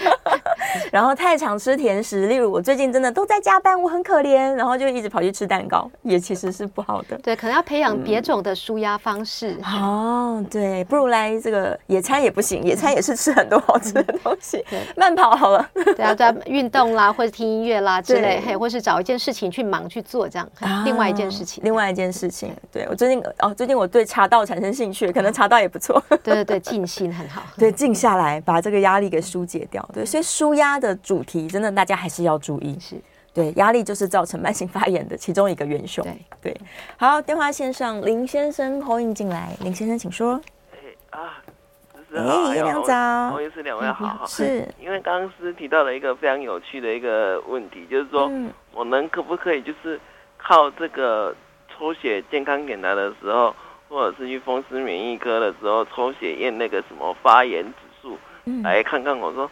[0.91, 7.17] 然后太常吃甜食，例如我最近真的都在加班，我很可怜，然后就一直跑去吃蛋糕，也其实是不好的。
[7.19, 9.57] 对，可能要培养别种的舒压方式。
[9.65, 14.63] 嗯、哦，对，不如来这个野餐也不行，野餐也是吃很多好吃的东西。
[14.69, 15.67] 对，慢跑好了。
[15.73, 20.47] 对啊，在运动啦，或者听音乐啦 之类，嘿，或是找一件事情去忙去做，这样。
[20.59, 22.53] 啊、另外一件事情，另外一件事情。
[22.71, 26.03] 对，我最近哦，最近我对茶道产生兴趣，可能茶道也不错。
[26.23, 26.57] 对对对。
[26.67, 32.95] 静心很好，对，静下来把这个压力给疏解掉，对，所以舒压的主题真的大家还是要注意，是。
[33.33, 36.51] 对，压力就是造成慢性发炎的其中一个元凶，对。
[36.51, 36.57] 对。
[36.97, 40.41] 好，电话线上林先生 call in 进来，林先生请说。
[41.11, 41.41] 哎啊，
[42.13, 44.67] 哎，两早，不好意思，两位好，是。
[44.81, 48.31] 因为刚刚是提到了一个非常有趣的一个问题，就是说，
[48.73, 49.99] 我们可不可以就是
[50.37, 51.35] 靠这个
[51.73, 53.55] 抽血健康检查的时候。
[53.89, 58.17] 或者是去风湿免疫科的时候抽血验那个什么发炎指数，
[58.61, 59.49] 来看看我说，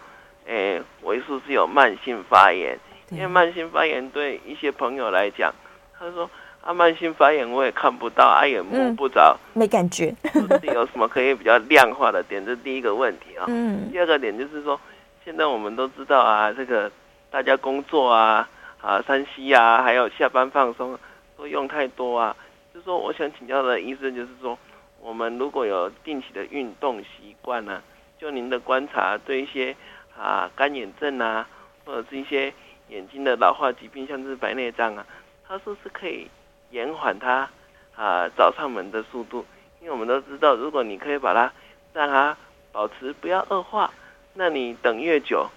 [0.48, 2.78] 哎，我是不是有慢性发炎？
[3.12, 5.54] 因为慢性发炎对一些朋友来讲，
[5.98, 6.30] 他说
[6.62, 12.44] 啊，慢性发炎我也看不到，啊也摸不着，没感觉，是有什么可以比较量化的点？
[12.44, 13.46] 这是第一个问题啊。
[13.50, 14.80] 嗯第二个点就是说，
[15.24, 16.92] 现在我们都知道啊，这个
[17.30, 18.50] 大家工作啊
[18.82, 20.98] 啊，三 C 啊，还有下班放松
[21.38, 22.36] 都用太多啊。
[22.74, 24.58] 就是说，我想请教的医生就是说，
[25.00, 27.82] 我们如果有定期的运动习惯呢，
[28.20, 29.76] 就您的观察，对一些
[30.18, 31.48] 啊干眼症啊，
[31.84, 32.54] 或者是一些
[32.90, 35.06] 眼睛的老化疾病，像是白内障啊，
[35.48, 36.28] 它是不是可以
[36.72, 37.50] 延缓它
[37.96, 39.46] 啊找上门的速度？
[39.82, 41.52] 因为我们都知道，如果你可以把它
[41.94, 42.36] 让它
[42.72, 43.92] 保持不要恶化，
[44.34, 45.48] 那你等越久，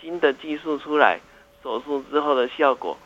[0.00, 1.18] 新的技术出来，
[1.62, 2.96] 手术之后的效果，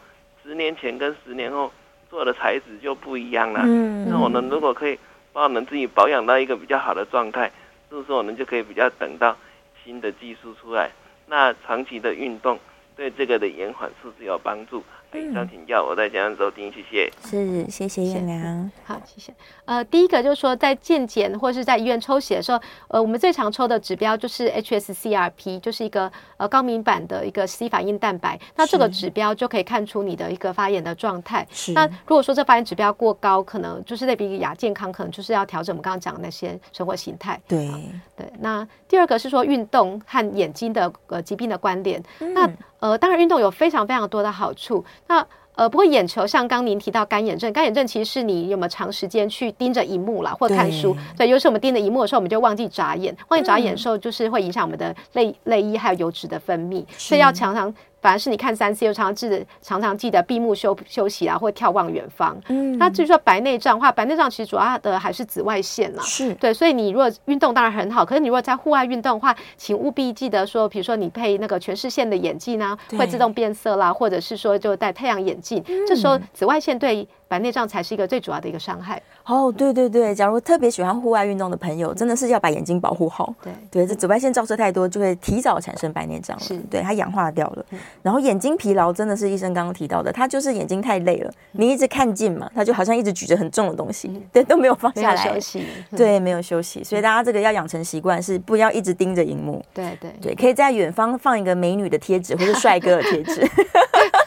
[0.43, 1.73] 十年前跟十年后。
[2.13, 3.63] 做的材质就不一样了。
[3.65, 4.99] 嗯，那我们如果可以
[5.33, 7.51] 把我们自己保养到一个比较好的状态，
[7.89, 9.35] 是不是我们就可以比较等到
[9.83, 10.91] 新的技术出来？
[11.27, 12.59] 那长期的运动
[12.97, 14.85] 对这个的延缓是不是有帮助？
[15.19, 17.13] 以上请教，我在讲收听，谢谢。
[17.25, 18.71] 是，谢谢彦良。
[18.85, 19.33] 好，谢谢。
[19.65, 28.39] 呃，第一个就是说，在健检或是在医院抽血的时候，呃，我们最常抽的指标就是 hsCRP，就是一个呃高敏版的一个 C 反应蛋白。
[28.57, 31.47] 那这个指标就可以看出你的一个发炎的状态。
[31.51, 31.73] 是。
[31.73, 37.41] 那如果说这发炎指标过高，可能就是类比亚健康，可能就是要调整我们刚刚讲的那些生活形态。
[37.47, 37.71] 对
[38.17, 38.31] 对。
[38.41, 42.03] 那第二个是说运动和眼睛的呃疾病的关联。
[42.21, 42.51] 嗯、那
[42.83, 44.85] 呃，当然运动有非常非常多的好处。
[45.07, 45.25] 那
[45.55, 57.73] 呃，不过眼球像刚您提到干眼症，干眼症其实是你有没有长时间去盯着荧幕啦，或看书，对，尤其是我们盯着荧幕的时候，我们就忘记眨眼，忘记眨眼的时候，就是会影响我们的泪泪液还有油脂的分泌，所以要常常。
[58.03, 62.39] 反而是你看三 C，又常常记得常常记得闭目休休息啊，或眺望远方。
[62.49, 66.03] 嗯，那至于说白内障的话，白内障其实主要的还是紫外线啦。
[66.03, 79.01] 是，对，所以你如果运动当然很好，可是你如果在户外运动的话，请务必记得说，比如说你配那个全视线的眼镜呢，会自动变色啦，或者是说就戴太阳眼镜，嗯、这时候紫外线对白内障才是一个最主要的一个伤害。
[79.25, 83.35] 哦，对对对，假如特别喜欢户外运动的朋友，真的是要把眼睛保护好。
[83.43, 86.43] 对对，这紫外线照射太多，就会提早产生白内障了。
[86.43, 87.65] 是，对，它氧化掉了。
[87.71, 95.67] 嗯、然后眼睛疲劳，真的是医生刚刚提到的，他就是眼睛太累了，你一直看近嘛，他就好像一直举着很重的东西，嗯、对，都没有放下来休息。
[95.97, 99.65] 对，没有休息，所以大家这个要养成习惯，是不要一直盯着荧幕。
[99.73, 103.41] 对对对，可以在远方放一个美女的贴纸或者帅哥的贴纸。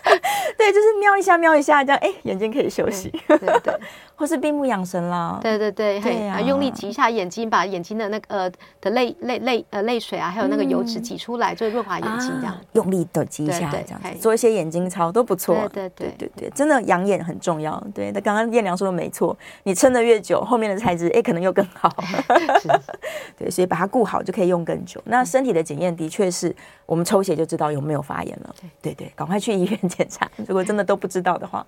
[0.58, 3.80] 对，就是瞄一下，瞄一下，这样，哎，眼睛可以休息，对对，对，
[4.16, 16.32] 或是闭目养神啦，对对对，对啊，用力挤一下眼睛，把眼睛的那个呃的泪泪泪呃泪水啊，还有那个油脂挤出来，就润滑眼睛这样，用力的挤一下，这样子，做一些眼睛操都不错，对对对。
[16.36, 21.90] 对，真的养眼很重要，对，那刚刚燕良说的没错，你撑得越久，后面的材质哎可能又更好，
[23.38, 25.02] 对，所以把它顾好就可以用更久。
[25.06, 26.56] 那身体的检验的确是
[26.86, 28.56] 我们抽血就知道有没有发炎了。
[28.82, 28.94] 对。
[28.94, 30.30] 对对，赶快去医院 检查。
[30.48, 31.66] 如果真的都不知道的话，哦、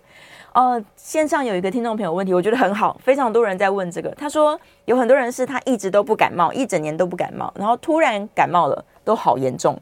[0.58, 4.10] 呃，线上有一个听众朋友问题，我觉得很好，非常多人在问这个。
[4.18, 9.80] 他说有很多人是他一直都不感冒，一整年都不感冒，然后突然感冒了，都好严重。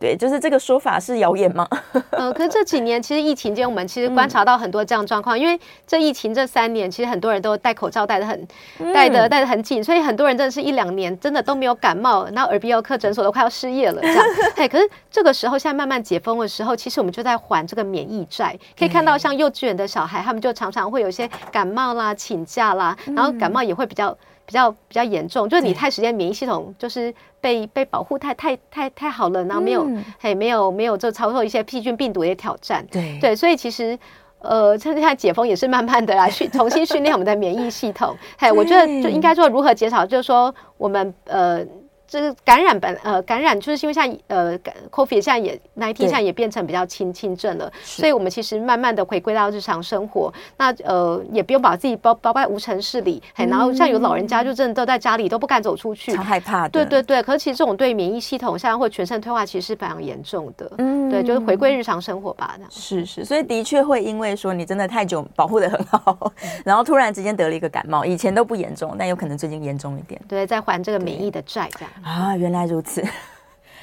[0.00, 1.66] 对，就是这个说法是谣言吗？
[2.10, 5.36] 呃，可是这几年其实疫情间，我们其实观察到很多这样状况。
[5.36, 8.48] 嗯、因为这疫情这三年，其实很多人都戴口罩戴的很，
[8.94, 14.24] 戴的戴的很紧，所以很多人真的是一两年真的都没有感冒，然后耳鼻喉科诊所都快要失业了这样。
[14.54, 18.56] 嘿，可是这个时候现在慢慢解封的时候，其实我们就在还这个免疫债。
[18.78, 24.16] 可以看到，像幼稚园的小孩，他们就常常会有一些感冒啦、请假啦，然后感冒也会比较。
[24.48, 33.18] 比较比较严重，就是你太时间免疫系统就是被被保护太太太太好了，然后没有、嗯、嘿没有没有就遭受一些细菌病毒的挑战，对。
[33.20, 33.98] 对，所以其实
[34.40, 41.62] 呃趁现在解封也是慢慢的来训 重新训练我们的免疫系统，嘿，我觉得就应该说如何减少，就是说我们呃。
[42.08, 44.58] 这个感染本呃感染就是因为像呃
[44.90, 56.70] COVID 现在也 nineteen 现在也变成比较轻轻症了，所以我们其实慢慢的回归到日常生活，那呃也不用把自己包包在无尘室里，嘿、嗯，然后像有老人家就真的都在家里都不敢走出去，超害怕的。
[56.70, 60.70] 对对对，可是其实这种对免疫系统现在会全身退化，其实是非常严重的。
[60.78, 62.56] 嗯，对，就是回归日常生活吧。
[62.70, 66.32] 是是，所以的确会因为说你真的太久保护的很好，
[66.64, 70.20] 然后突然之间得了一个感冒，以前都不严重，但有可能最近严重一点。
[70.26, 71.90] 对，在还这个免疫的债这样。
[72.02, 73.02] 啊，原来如此。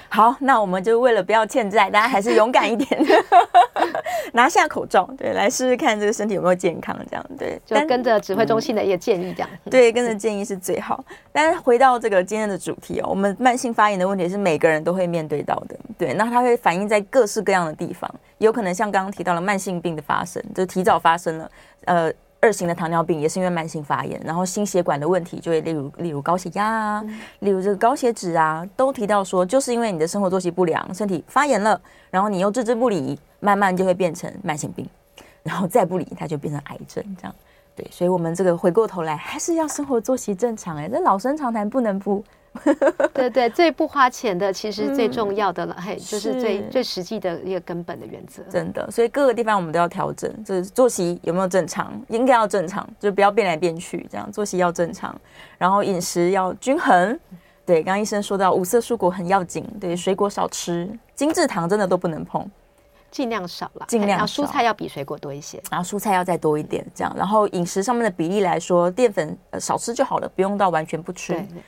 [0.07, 3.05] 好，那我们就为了不要欠债，大家还是勇敢一点，
[4.31, 11.03] 拿下口罩，对，来试试看这个身体有没有健康，这样对，就跟着指挥中心的一个建议，这样、嗯、对，跟着建议是最好。
[11.33, 21.51] 但是回到这个今天的主题哦，我们慢性发炎的问题是每个人都会面对到的，对，那它会反映在各式各样的地方，有可能像刚刚提到了慢性病的发生，就提早发生了，
[21.85, 22.13] 呃。
[22.39, 27.05] 二型的糖尿病也是因为慢性发炎，然后心血管的问题就会例如例如高血压啊，
[27.39, 31.79] 例如这个高血脂啊，都提到说就是因为你的生活作息不良，身体发炎了，
[32.11, 34.87] 然后你又置之不理，慢慢就会变成慢性病，
[35.41, 37.35] 然后再不理它就变成癌症这样。
[37.75, 42.23] 对，所以我们这个回过头来还是要生活作息正常哎，这老生常谈不能不。
[43.13, 48.41] 对对，最不花钱的其实最重要的了，嘿、嗯，就是最是最实际的一个根本的原则。
[48.49, 55.15] 真的，所以各个地方我们都要调整，就是作息有没有正常，应该要正常，就不要变来变去，这样作息要正常，
[55.57, 57.19] 然后饮食要均衡。
[57.65, 62.47] 对，刚刚医生说到五色蔬果很要紧，对，水果少吃，精制糖真的都不能碰，
[63.09, 64.43] 尽量少了，尽量少。
[64.43, 67.11] 蔬菜要比水果多一些，然后蔬菜要再多一点，这样。
[67.17, 71.33] 然后饮食上面的比例来说，淀粉少吃就好了，不用到完全不吃。
[71.33, 71.63] 对对，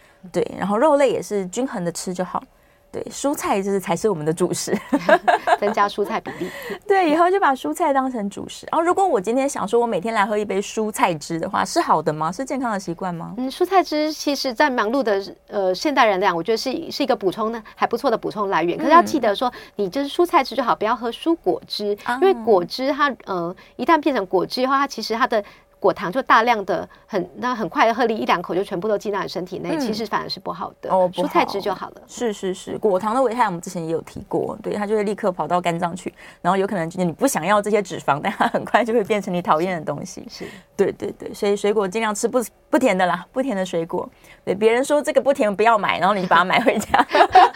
[0.58, 2.44] 然后肉类也是均衡的吃就好。
[2.90, 4.74] 对，蔬菜就是才是我们的主食，
[5.60, 6.50] 增加蔬菜比例。
[6.88, 8.66] 对，以后就把蔬菜当成主食。
[8.72, 12.32] 然后，如果我今天想说，我每天来喝一杯蔬菜汁的话，是好的吗？
[12.32, 13.34] 是健康的习惯吗？
[13.38, 18.78] 嗯，蔬菜汁其实，在忙碌的呃现代人来讲，我觉得是是一个补充的还不错的补充来源。
[18.78, 21.88] 可是要记得说，你就是蔬菜汁就好，不要喝蔬果汁，
[22.22, 25.44] 因为果汁它呃一旦变成果汁的话，它其实它的。
[25.80, 30.90] 果糖就大量的很，那很快的喝了一两口就全部都进到你身体内，嗯，其实反而是不好的。
[30.90, 32.02] 哦，蔬菜汁就好了。
[32.08, 40.26] 是是是，果糖的危害我们之前也有提过，对，它就会立刻跑到肝脏去，然后有可能就是你不想要这些脂肪，但它很快就会变成你讨厌的东西。
[40.30, 42.40] 是，对对对，所以水果尽量吃不
[42.70, 44.10] 不甜的啦，不甜的水果。
[44.44, 47.06] 对，别人说这个不甜不要买，然后你就把它买回家。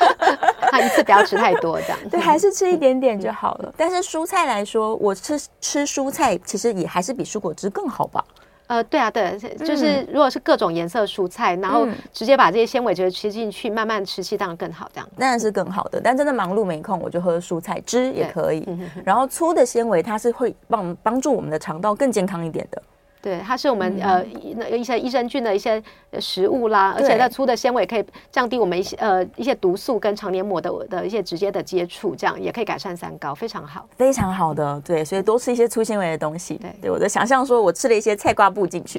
[0.71, 1.97] 他一次不要吃太多，这样。
[2.09, 3.73] 对，还是吃一点点就好了。
[3.75, 8.23] 但是蔬菜来说，我吃吃蔬菜其实也还是比蔬果汁更好吧？
[8.67, 15.09] 呃，对啊，对，就是如果是各种颜色蔬菜，然后直接把这些纤维就吃进去，慢慢吃，当然更好，这样。
[15.17, 18.65] 当然是更好的，但真的忙碌没空，我就喝蔬菜汁也可以。
[19.03, 22.81] 然后粗的纤维，它是会帮帮助我们的肠道更健康一点的。
[23.21, 24.25] 对，它是我们、嗯、呃
[24.57, 25.81] 那一些益生菌的一些
[26.19, 34.81] 食物啦，而且它粗的纤维可以降低我们一些呃一些毒素跟肠黏膜的的一些直接的接触，这样也可以改善三高，非常好，非常好的。
[34.83, 36.55] 对，所以多吃一些粗纤维的东西。
[36.55, 38.97] 对，对我的想象说，我吃了一些菜瓜布进去，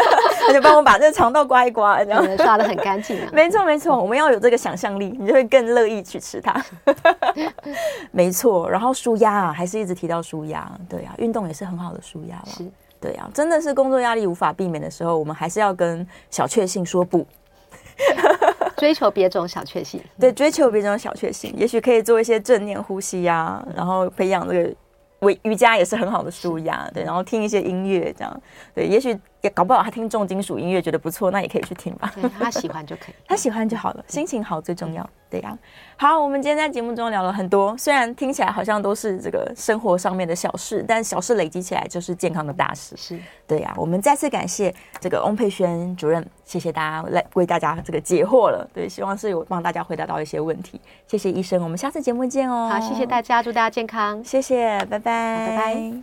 [0.46, 3.20] 他就帮我把这个肠道刮一刮，然后刷的很干净。
[3.34, 6.64] 没错没错，我们要有这个想象力，你就会更乐意去吃它。
[8.12, 12.46] 没错，然后舒压啊，还是一直提到舒压，对啊，运动也是很好的舒压了。
[12.46, 12.64] 是。
[13.00, 17.26] 对啊，真的是工作压力无法避免的时候，我们还是要跟小确幸说不，
[18.76, 20.00] 追求别种小确幸。
[20.18, 24.74] 对，追求别种小确幸，也许可以做一些正念呼吸呀、啊，然后培养这个
[25.20, 26.88] 为瑜伽也是很好的舒压。
[26.94, 28.42] 对，然后听一些音乐这样。
[28.74, 32.12] 对，也许也搞不好他听重金属音乐觉得不错，那也可以去听吧。
[32.14, 35.08] 对，他喜欢就可以， 他喜欢就好了，心情好最重要。
[35.30, 35.58] 对呀、啊，
[35.98, 42.96] 好，我们今天在节目中聊了很多，虽然听起来好像都是这个生活上面的小事，但小事累积起来就是健康的大事。
[42.96, 48.66] 是，对呀、啊，我们再次感谢这个翁佩轩主任，谢谢大家来为大家这个解惑了。
[48.72, 50.80] 对，希望是有帮大家回答到一些问题。
[51.06, 52.70] 谢谢医生，我们下次节目见哦。
[52.72, 56.02] 好，谢谢大家，祝大家健康，谢谢，拜拜，拜拜。